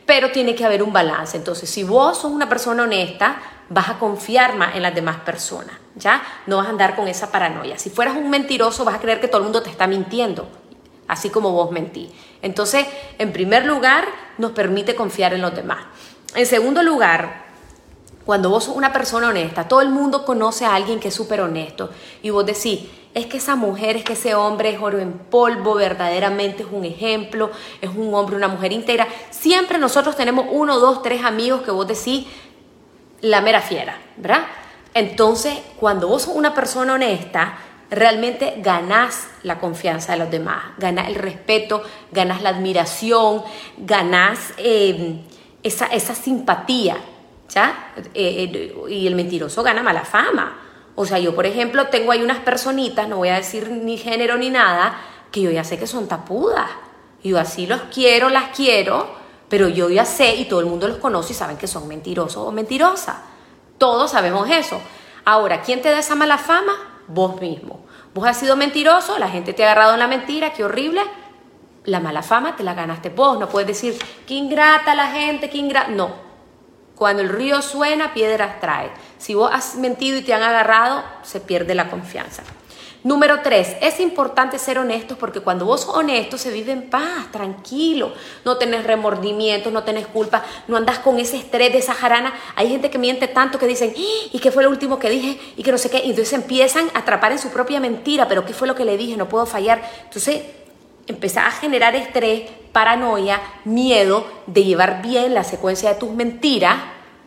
pero 0.05 0.31
tiene 0.31 0.55
que 0.55 0.65
haber 0.65 0.81
un 0.83 0.93
balance, 0.93 1.35
entonces 1.35 1.69
si 1.69 1.83
vos 1.83 2.17
sos 2.17 2.31
una 2.31 2.47
persona 2.47 2.83
honesta, 2.83 3.37
vas 3.69 3.89
a 3.89 3.99
confiar 3.99 4.55
más 4.55 4.75
en 4.75 4.83
las 4.83 4.95
demás 4.95 5.17
personas, 5.17 5.75
¿ya? 5.95 6.21
No 6.45 6.57
vas 6.57 6.67
a 6.67 6.69
andar 6.69 6.95
con 6.95 7.07
esa 7.07 7.31
paranoia. 7.31 7.79
Si 7.79 7.89
fueras 7.89 8.15
un 8.15 8.29
mentiroso, 8.29 8.85
vas 8.85 8.95
a 8.95 8.99
creer 8.99 9.19
que 9.19 9.27
todo 9.27 9.39
el 9.39 9.45
mundo 9.45 9.63
te 9.63 9.69
está 9.69 9.87
mintiendo, 9.87 10.47
así 11.07 11.29
como 11.29 11.51
vos 11.51 11.71
mentí. 11.71 12.11
Entonces, 12.41 12.85
en 13.17 13.33
primer 13.33 13.65
lugar, 13.65 14.05
nos 14.37 14.51
permite 14.51 14.95
confiar 14.95 15.33
en 15.33 15.41
los 15.41 15.55
demás. 15.55 15.79
En 16.35 16.45
segundo 16.45 16.83
lugar, 16.83 17.45
cuando 18.25 18.49
vos 18.49 18.65
sos 18.65 18.75
una 18.75 18.91
persona 18.91 19.29
honesta, 19.29 19.69
todo 19.69 19.79
el 19.81 19.89
mundo 19.89 20.25
conoce 20.25 20.65
a 20.65 20.75
alguien 20.75 20.99
que 20.99 21.07
es 21.07 21.13
súper 21.13 21.39
honesto 21.39 21.91
y 22.21 22.29
vos 22.29 22.45
decís, 22.45 22.81
es 23.13 23.27
que 23.27 23.37
esa 23.37 23.55
mujer, 23.55 23.95
es 23.95 24.03
que 24.03 24.13
ese 24.13 24.35
hombre 24.35 24.71
es 24.71 24.81
oro 24.81 24.99
en 24.99 25.13
polvo, 25.13 25.75
verdaderamente 25.75 26.63
es 26.63 26.69
un 26.69 26.83
ejemplo, 26.83 27.51
es 27.79 27.89
un 27.89 28.13
hombre, 28.13 28.35
una 28.35 28.49
mujer 28.49 28.73
íntegra. 28.73 29.07
Siempre 29.29 29.77
nosotros 29.77 30.17
tenemos 30.17 30.47
uno, 30.51 30.79
dos, 30.79 31.01
tres 31.01 31.23
amigos 31.23 31.61
que 31.61 31.71
vos 31.71 31.87
decís, 31.87 32.25
la 33.21 33.39
mera 33.39 33.61
fiera, 33.61 33.97
¿verdad? 34.17 34.41
Entonces, 34.93 35.57
cuando 35.79 36.09
vos 36.09 36.23
sos 36.23 36.35
una 36.35 36.53
persona 36.53 36.95
honesta, 36.95 37.57
realmente 37.89 38.55
ganás 38.57 39.29
la 39.43 39.59
confianza 39.59 40.11
de 40.11 40.19
los 40.19 40.31
demás, 40.31 40.63
ganás 40.77 41.07
el 41.07 41.15
respeto, 41.15 41.81
ganás 42.11 42.41
la 42.41 42.49
admiración, 42.49 43.43
ganás... 43.77 44.53
Eh, 44.57 45.21
esa, 45.65 45.87
esa 45.87 46.13
simpatía, 46.13 46.95
¿ya? 47.49 47.91
Eh, 48.13 48.49
eh, 48.53 48.75
y 48.87 49.07
el 49.07 49.15
mentiroso 49.15 49.63
gana 49.63 49.81
mala 49.81 50.05
fama. 50.05 50.59
O 50.93 51.05
sea, 51.05 51.17
yo, 51.17 51.33
por 51.33 51.47
ejemplo, 51.47 51.87
tengo 51.87 52.11
ahí 52.11 52.21
unas 52.21 52.39
personitas, 52.39 53.09
no 53.09 53.17
voy 53.17 53.29
a 53.29 53.35
decir 53.35 53.69
ni 53.71 53.97
género 53.97 54.37
ni 54.37 54.51
nada, 54.51 54.95
que 55.31 55.41
yo 55.41 55.49
ya 55.49 55.63
sé 55.63 55.79
que 55.79 55.87
son 55.87 56.07
tapudas. 56.07 56.69
Yo 57.23 57.39
así 57.39 57.65
los 57.65 57.81
quiero, 57.91 58.29
las 58.29 58.55
quiero, 58.55 59.09
pero 59.49 59.67
yo 59.67 59.89
ya 59.89 60.05
sé 60.05 60.35
y 60.35 60.45
todo 60.45 60.59
el 60.59 60.67
mundo 60.67 60.87
los 60.87 60.97
conoce 60.97 61.33
y 61.33 61.35
saben 61.35 61.57
que 61.57 61.65
son 61.65 61.87
mentirosos 61.87 62.37
o 62.47 62.51
mentirosas. 62.51 63.15
Todos 63.79 64.11
sabemos 64.11 64.47
eso. 64.51 64.79
Ahora, 65.25 65.63
¿quién 65.63 65.81
te 65.81 65.89
da 65.89 65.97
esa 65.97 66.13
mala 66.13 66.37
fama? 66.37 66.73
Vos 67.07 67.41
mismo. 67.41 67.83
Vos 68.13 68.27
has 68.27 68.37
sido 68.37 68.55
mentiroso, 68.55 69.17
la 69.17 69.29
gente 69.29 69.53
te 69.53 69.63
ha 69.63 69.71
agarrado 69.71 69.93
en 69.93 69.99
la 69.99 70.07
mentira, 70.07 70.53
qué 70.53 70.63
horrible. 70.63 71.01
La 71.85 71.99
mala 71.99 72.21
fama 72.21 72.55
te 72.55 72.63
la 72.63 72.73
ganaste 72.73 73.09
vos. 73.09 73.39
No 73.39 73.49
puedes 73.49 73.67
decir, 73.67 73.97
qué 74.27 74.33
ingrata 74.33 74.95
la 74.95 75.07
gente, 75.07 75.49
qué 75.49 75.57
ingrata. 75.57 75.89
No. 75.89 76.25
Cuando 76.95 77.21
el 77.21 77.29
río 77.29 77.61
suena, 77.61 78.13
piedras 78.13 78.59
trae. 78.59 78.89
Si 79.17 79.33
vos 79.33 79.49
has 79.51 79.75
mentido 79.75 80.17
y 80.17 80.21
te 80.21 80.33
han 80.33 80.43
agarrado, 80.43 81.03
se 81.23 81.41
pierde 81.41 81.75
la 81.75 81.89
confianza. 81.89 82.43
Número 83.05 83.41
tres, 83.43 83.75
es 83.81 83.99
importante 83.99 84.57
ser 84.57 84.79
honestos 84.79 85.15
porque 85.15 85.39
cuando 85.39 85.65
vos 85.65 85.87
honesto 85.87 86.39
se 86.39 86.49
vive 86.51 86.71
en 86.71 86.89
paz, 86.89 87.31
tranquilo, 87.31 88.13
no 88.43 88.57
tenés 88.57 88.83
remordimientos, 88.83 89.71
no 89.71 89.83
tenés 89.83 90.07
culpa, 90.07 90.43
no 90.67 90.75
andas 90.75 90.97
con 90.97 91.19
ese 91.19 91.37
estrés 91.37 91.71
de 91.71 91.77
esa 91.77 91.93
jarana. 91.93 92.33
Hay 92.55 92.67
gente 92.67 92.89
que 92.89 92.97
miente 92.97 93.27
tanto 93.27 93.59
que 93.59 93.67
dicen, 93.67 93.93
¡Ah! 93.95 94.29
¿y 94.31 94.39
qué 94.39 94.51
fue 94.51 94.63
lo 94.63 94.71
último 94.71 94.97
que 94.97 95.11
dije? 95.11 95.39
Y 95.55 95.61
que 95.61 95.71
no 95.71 95.77
sé 95.77 95.91
qué. 95.91 95.99
Y 95.99 96.09
entonces 96.09 96.33
empiezan 96.33 96.89
a 96.95 96.99
atrapar 97.01 97.31
en 97.31 97.37
su 97.37 97.49
propia 97.49 97.79
mentira, 97.79 98.27
pero 98.27 98.43
¿qué 98.43 98.53
fue 98.53 98.67
lo 98.67 98.73
que 98.73 98.85
le 98.85 98.97
dije? 98.97 99.15
No 99.15 99.29
puedo 99.29 99.45
fallar. 99.45 99.87
Entonces 100.05 100.41
empezás 101.07 101.45
a 101.45 101.51
generar 101.51 101.95
estrés, 101.95 102.49
paranoia, 102.71 103.41
miedo 103.63 104.25
de 104.47 104.63
llevar 104.63 105.01
bien 105.01 105.33
la 105.33 105.43
secuencia 105.43 105.93
de 105.93 105.99
tus 105.99 106.11
mentiras 106.11 106.77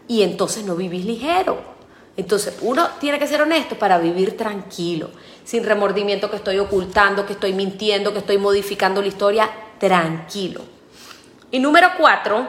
y 0.07 0.23
entonces 0.23 0.65
no 0.65 0.77
vivís 0.77 1.05
ligero. 1.05 1.79
Entonces, 2.17 2.59
uno 2.63 2.89
tiene 2.99 3.19
que 3.19 3.29
ser 3.29 3.43
honesto 3.43 3.79
para 3.79 3.99
vivir 3.99 4.37
tranquilo, 4.37 5.11
sin 5.45 5.65
remordimiento 5.65 6.29
que 6.29 6.37
estoy 6.37 6.59
ocultando, 6.59 7.25
que 7.25 7.35
estoy 7.35 7.53
mintiendo, 7.53 8.13
que 8.13 8.19
estoy 8.19 8.39
modificando 8.39 9.01
la 9.01 9.07
historia, 9.07 9.49
tranquilo. 9.79 10.63
Y 11.53 11.61
número 11.61 11.91
cuatro, 11.97 12.47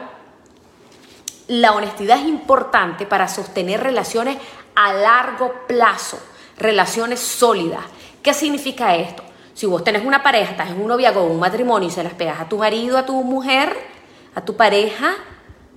la 1.46 1.72
honestidad 1.72 2.18
es 2.18 2.26
importante 2.26 3.06
para 3.06 3.28
sostener 3.28 3.80
relaciones 3.80 4.38
a 4.74 4.92
largo 4.92 5.66
plazo, 5.68 6.18
relaciones 6.58 7.20
sólidas. 7.20 7.84
¿Qué 8.22 8.34
significa 8.34 8.96
esto? 8.96 9.22
Si 9.60 9.66
vos 9.66 9.84
tenés 9.84 10.06
una 10.06 10.22
pareja, 10.22 10.52
estás 10.52 10.70
en 10.70 10.80
un 10.80 10.88
noviazgo 10.88 11.20
o 11.20 11.26
un 11.26 11.38
matrimonio 11.38 11.86
y 11.86 11.92
se 11.92 12.02
las 12.02 12.14
pegas 12.14 12.40
a 12.40 12.48
tu 12.48 12.56
marido, 12.56 12.96
a 12.96 13.04
tu 13.04 13.22
mujer, 13.22 13.76
a 14.34 14.42
tu 14.42 14.56
pareja, 14.56 15.16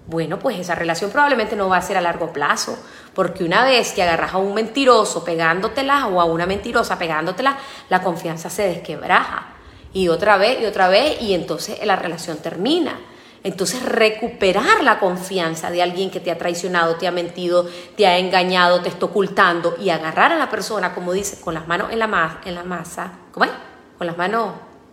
bueno, 0.07 0.39
pues 0.39 0.57
esa 0.57 0.73
relación 0.73 1.11
probablemente 1.11 1.57
no 1.57 1.67
va 1.67 1.75
a 1.75 1.81
ser 1.81 1.97
a 1.97 2.01
largo 2.01 2.31
plazo, 2.31 2.77
porque 3.13 3.43
una 3.43 3.65
vez 3.65 3.91
que 3.91 4.01
agarras 4.01 4.35
a 4.35 4.37
un 4.37 4.53
mentiroso 4.53 5.25
pegándotela 5.25 6.07
o 6.07 6.21
a 6.21 6.23
una 6.23 6.45
mentirosa 6.45 6.97
pegándotela, 6.97 7.57
la 7.89 8.01
confianza 8.01 8.49
se 8.49 8.69
desquebraja. 8.69 9.47
Y 9.91 10.07
otra 10.07 10.37
vez 10.37 10.61
y 10.61 10.65
otra 10.65 10.87
vez, 10.87 11.21
y 11.21 11.33
entonces 11.33 11.85
la 11.85 11.97
relación 11.97 12.37
termina. 12.37 12.97
Entonces 13.43 13.83
recuperar 13.83 14.81
la 14.81 14.97
confianza 14.97 15.71
de 15.71 15.83
alguien 15.83 16.09
que 16.09 16.21
te 16.21 16.31
ha 16.31 16.37
traicionado, 16.37 16.95
te 16.95 17.05
ha 17.05 17.11
mentido, 17.11 17.67
te 17.97 18.07
ha 18.07 18.17
engañado, 18.17 18.79
te 18.79 18.87
está 18.87 19.07
ocultando 19.07 19.75
y 19.77 19.89
agarrar 19.89 20.31
a 20.31 20.37
la 20.37 20.49
persona, 20.49 20.95
como 20.95 21.11
dice, 21.11 21.41
con 21.41 21.53
las 21.53 21.67
manos 21.67 21.91
en 21.91 21.99
la, 21.99 22.39
en 22.45 22.55
la 22.55 22.63
masa. 22.63 23.11
¿Cómo 23.33 23.43
es? 23.43 23.72
Con 24.03 24.07
las 24.07 24.17
manos... 24.17 24.51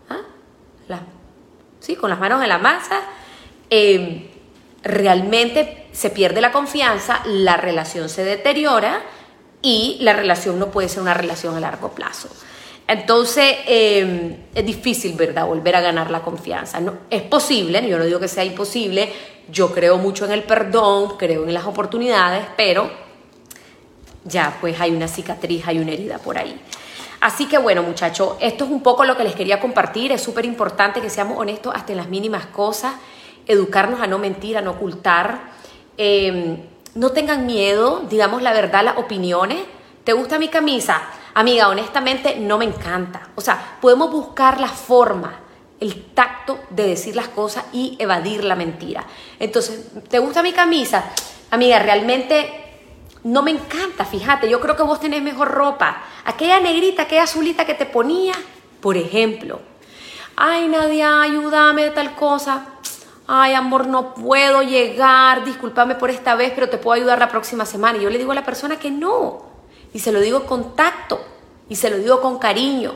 ¿ah? 0.08 1.00
sí, 1.80 1.96
con 1.96 2.10
las 2.10 2.20
manos 2.20 2.40
en 2.44 2.48
la 2.48 2.58
masa. 2.58 3.00
Eh, 3.68 4.30
realmente 4.84 5.88
se 5.90 6.10
pierde 6.10 6.40
la 6.40 6.52
confianza, 6.52 7.20
la 7.26 7.56
relación 7.56 8.08
se 8.08 8.22
deteriora 8.22 9.02
y 9.62 9.98
la 10.02 10.12
relación 10.12 10.60
no 10.60 10.70
puede 10.70 10.88
ser 10.88 11.02
una 11.02 11.12
relación 11.12 11.56
a 11.56 11.60
largo 11.60 11.88
plazo. 11.88 12.28
Entonces 12.86 13.56
em, 13.66 14.36
es 14.54 14.64
difícil, 14.64 15.14
¿verdad?, 15.14 15.44
volver 15.44 15.74
a 15.74 15.80
ganar 15.80 16.08
la 16.08 16.22
confianza. 16.22 16.78
No, 16.78 16.94
es 17.10 17.22
posible, 17.22 17.84
yo 17.88 17.98
no 17.98 18.04
digo 18.04 18.20
que 18.20 18.28
sea 18.28 18.44
imposible, 18.44 19.12
yo 19.50 19.72
creo 19.72 19.98
mucho 19.98 20.24
en 20.24 20.30
el 20.30 20.44
perdón, 20.44 21.16
creo 21.18 21.42
en 21.48 21.52
las 21.52 21.64
oportunidades, 21.64 22.44
pero 22.56 22.88
ya 24.24 24.56
pues 24.60 24.80
hay 24.80 24.92
una 24.92 25.08
cicatriz, 25.08 25.66
hay 25.66 25.80
una 25.80 25.90
herida 25.90 26.18
por 26.18 26.38
ahí. 26.38 26.60
Así 27.20 27.46
que 27.46 27.58
bueno, 27.58 27.82
muchachos, 27.82 28.36
esto 28.40 28.64
es 28.64 28.70
un 28.70 28.82
poco 28.82 29.04
lo 29.04 29.16
que 29.16 29.24
les 29.24 29.34
quería 29.34 29.60
compartir. 29.60 30.12
Es 30.12 30.22
súper 30.22 30.44
importante 30.46 31.00
que 31.00 31.10
seamos 31.10 31.38
honestos 31.38 31.74
hasta 31.74 31.92
en 31.92 31.98
las 31.98 32.08
mínimas 32.08 32.46
cosas 32.46 32.94
educarnos 33.46 34.00
a 34.00 34.06
no 34.06 34.18
mentir, 34.18 34.56
a 34.56 34.62
no 34.62 34.72
ocultar. 34.72 35.50
Em, 35.96 36.58
no 36.94 37.10
tengan 37.10 37.46
miedo, 37.46 38.04
digamos 38.08 38.42
la 38.42 38.52
verdad, 38.52 38.84
las 38.84 38.96
opiniones. 38.96 39.58
¿Te 40.04 40.12
gusta 40.12 40.38
mi 40.38 40.48
camisa? 40.48 41.02
Amiga, 41.34 41.68
honestamente 41.68 42.36
no 42.38 42.58
me 42.58 42.64
encanta. 42.64 43.28
O 43.34 43.40
sea, 43.40 43.78
podemos 43.80 44.10
buscar 44.10 44.60
la 44.60 44.68
forma, 44.68 45.40
el 45.78 46.06
tacto 46.14 46.58
de 46.70 46.88
decir 46.88 47.16
las 47.16 47.28
cosas 47.28 47.64
y 47.72 47.96
evadir 47.98 48.44
la 48.44 48.54
mentira. 48.54 49.04
Entonces, 49.38 49.86
¿te 50.08 50.18
gusta 50.18 50.42
mi 50.42 50.52
camisa? 50.52 51.04
Amiga, 51.50 51.78
realmente 51.78 52.69
no 53.24 53.42
me 53.42 53.50
encanta, 53.50 54.04
fíjate, 54.04 54.48
yo 54.48 54.60
creo 54.60 54.76
que 54.76 54.82
vos 54.82 55.00
tenés 55.00 55.22
mejor 55.22 55.48
ropa. 55.48 56.02
Aquella 56.24 56.60
negrita, 56.60 57.02
aquella 57.02 57.24
azulita 57.24 57.64
que 57.64 57.74
te 57.74 57.86
ponía, 57.86 58.34
por 58.80 58.96
ejemplo. 58.96 59.60
Ay, 60.36 60.68
Nadia, 60.68 61.20
ayúdame 61.20 61.82
de 61.82 61.90
tal 61.90 62.14
cosa 62.14 62.66
ay 63.32 63.54
amor, 63.54 63.86
no 63.86 64.12
puedo 64.12 64.60
llegar, 64.62 65.44
discúlpame 65.44 65.94
por 65.94 66.10
esta 66.10 66.34
vez, 66.34 66.50
pero 66.52 66.68
te 66.68 66.78
puedo 66.78 66.96
ayudar 66.96 67.20
la 67.20 67.28
próxima 67.28 67.64
semana. 67.64 67.96
Y 67.96 68.02
yo 68.02 68.10
le 68.10 68.18
digo 68.18 68.32
a 68.32 68.34
la 68.34 68.44
persona 68.44 68.76
que 68.76 68.90
no. 68.90 69.42
Y 69.92 70.00
se 70.00 70.10
lo 70.10 70.18
digo 70.18 70.46
con 70.46 70.74
tacto. 70.74 71.24
Y 71.68 71.76
se 71.76 71.90
lo 71.90 71.98
digo 71.98 72.20
con 72.20 72.40
cariño. 72.40 72.94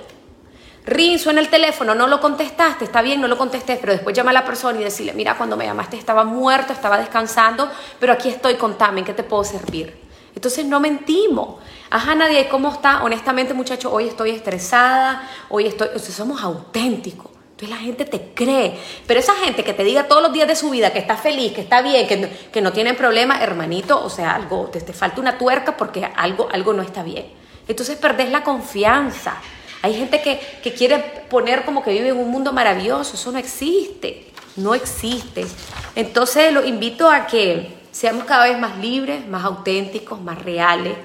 Rin, 0.86 1.20
suena 1.20 1.40
el 1.40 1.48
teléfono, 1.48 1.94
no 1.94 2.08
lo 2.08 2.20
contestaste, 2.20 2.84
está 2.84 3.00
bien, 3.00 3.20
no 3.20 3.28
lo 3.28 3.38
contesté, 3.38 3.78
pero 3.80 3.92
después 3.92 4.14
llama 4.14 4.32
a 4.32 4.34
la 4.34 4.44
persona 4.44 4.78
y 4.78 4.84
decirle, 4.84 5.14
mira, 5.14 5.34
cuando 5.34 5.56
me 5.56 5.64
llamaste 5.64 5.96
estaba 5.96 6.24
muerto, 6.24 6.74
estaba 6.74 6.98
descansando, 6.98 7.70
pero 7.98 8.12
aquí 8.12 8.28
estoy, 8.28 8.56
contame, 8.56 8.98
¿en 8.98 9.06
qué 9.06 9.14
te 9.14 9.22
puedo 9.22 9.44
servir? 9.44 10.03
Entonces 10.34 10.64
no 10.66 10.80
mentimos. 10.80 11.56
Ajá, 11.90 12.14
Nadia, 12.14 12.48
¿cómo 12.48 12.72
está? 12.72 13.02
Honestamente, 13.04 13.54
muchacho, 13.54 13.92
hoy 13.92 14.08
estoy 14.08 14.30
estresada, 14.30 15.28
hoy 15.48 15.66
estoy, 15.66 15.88
o 15.94 15.98
sea, 15.98 16.14
somos 16.14 16.42
auténticos. 16.42 17.30
Entonces 17.52 17.70
la 17.70 17.76
gente 17.76 18.04
te 18.04 18.32
cree. 18.34 18.76
Pero 19.06 19.20
esa 19.20 19.34
gente 19.36 19.62
que 19.62 19.72
te 19.74 19.84
diga 19.84 20.08
todos 20.08 20.22
los 20.22 20.32
días 20.32 20.48
de 20.48 20.56
su 20.56 20.70
vida 20.70 20.92
que 20.92 20.98
está 20.98 21.16
feliz, 21.16 21.52
que 21.52 21.60
está 21.60 21.82
bien, 21.82 22.08
que 22.08 22.16
no, 22.16 22.28
que 22.52 22.60
no 22.60 22.72
tiene 22.72 22.94
problema, 22.94 23.40
hermanito, 23.40 24.04
o 24.04 24.10
sea, 24.10 24.34
algo, 24.34 24.66
te, 24.72 24.80
te, 24.80 24.92
falta 24.92 25.20
una 25.20 25.38
tuerca 25.38 25.76
porque 25.76 26.04
algo, 26.16 26.48
algo 26.52 26.72
no 26.72 26.82
está 26.82 27.04
bien. 27.04 27.26
Entonces 27.68 27.96
perdés 27.96 28.30
la 28.30 28.42
confianza. 28.42 29.36
Hay 29.82 29.94
gente 29.94 30.20
que, 30.20 30.40
que 30.62 30.72
quiere 30.72 30.98
poner 31.30 31.64
como 31.64 31.84
que 31.84 31.92
vive 31.92 32.08
en 32.08 32.18
un 32.18 32.30
mundo 32.30 32.52
maravilloso. 32.52 33.14
Eso 33.14 33.30
no 33.30 33.38
existe. 33.38 34.32
No 34.56 34.74
existe. 34.74 35.46
Entonces 35.94 36.52
los 36.52 36.66
invito 36.66 37.08
a 37.08 37.26
que 37.26 37.83
seamos 37.94 38.24
cada 38.24 38.46
vez 38.46 38.58
más 38.58 38.76
libres, 38.78 39.24
más 39.28 39.44
auténticos, 39.44 40.20
más 40.20 40.42
reales 40.42 40.96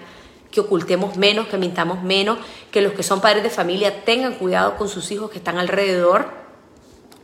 que 0.49 0.59
ocultemos 0.59 1.17
menos, 1.17 1.47
que 1.47 1.59
mintamos 1.59 2.01
menos, 2.01 2.39
que 2.71 2.81
los 2.81 2.93
que 2.93 3.03
son 3.03 3.21
padres 3.21 3.43
de 3.43 3.51
familia 3.51 4.03
tengan 4.03 4.33
cuidado 4.33 4.75
con 4.75 4.89
sus 4.89 5.11
hijos 5.11 5.29
que 5.29 5.37
están 5.37 5.59
alrededor, 5.59 6.27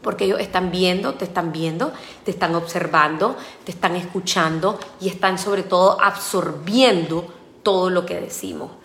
porque 0.03 0.25
ellos 0.25 0.39
están 0.39 0.69
viendo, 0.69 1.15
te 1.15 1.25
están 1.25 1.51
viendo, 1.51 1.91
te 2.23 2.29
están 2.29 2.53
observando, 2.53 3.35
te 3.63 3.71
están 3.71 3.95
escuchando 3.95 4.79
y 5.01 5.09
están 5.09 5.39
sobre 5.39 5.63
todo 5.63 5.99
absorbiendo 5.99 7.25
todo 7.63 7.89
lo 7.89 8.05
que 8.05 8.21
decimos. 8.21 8.84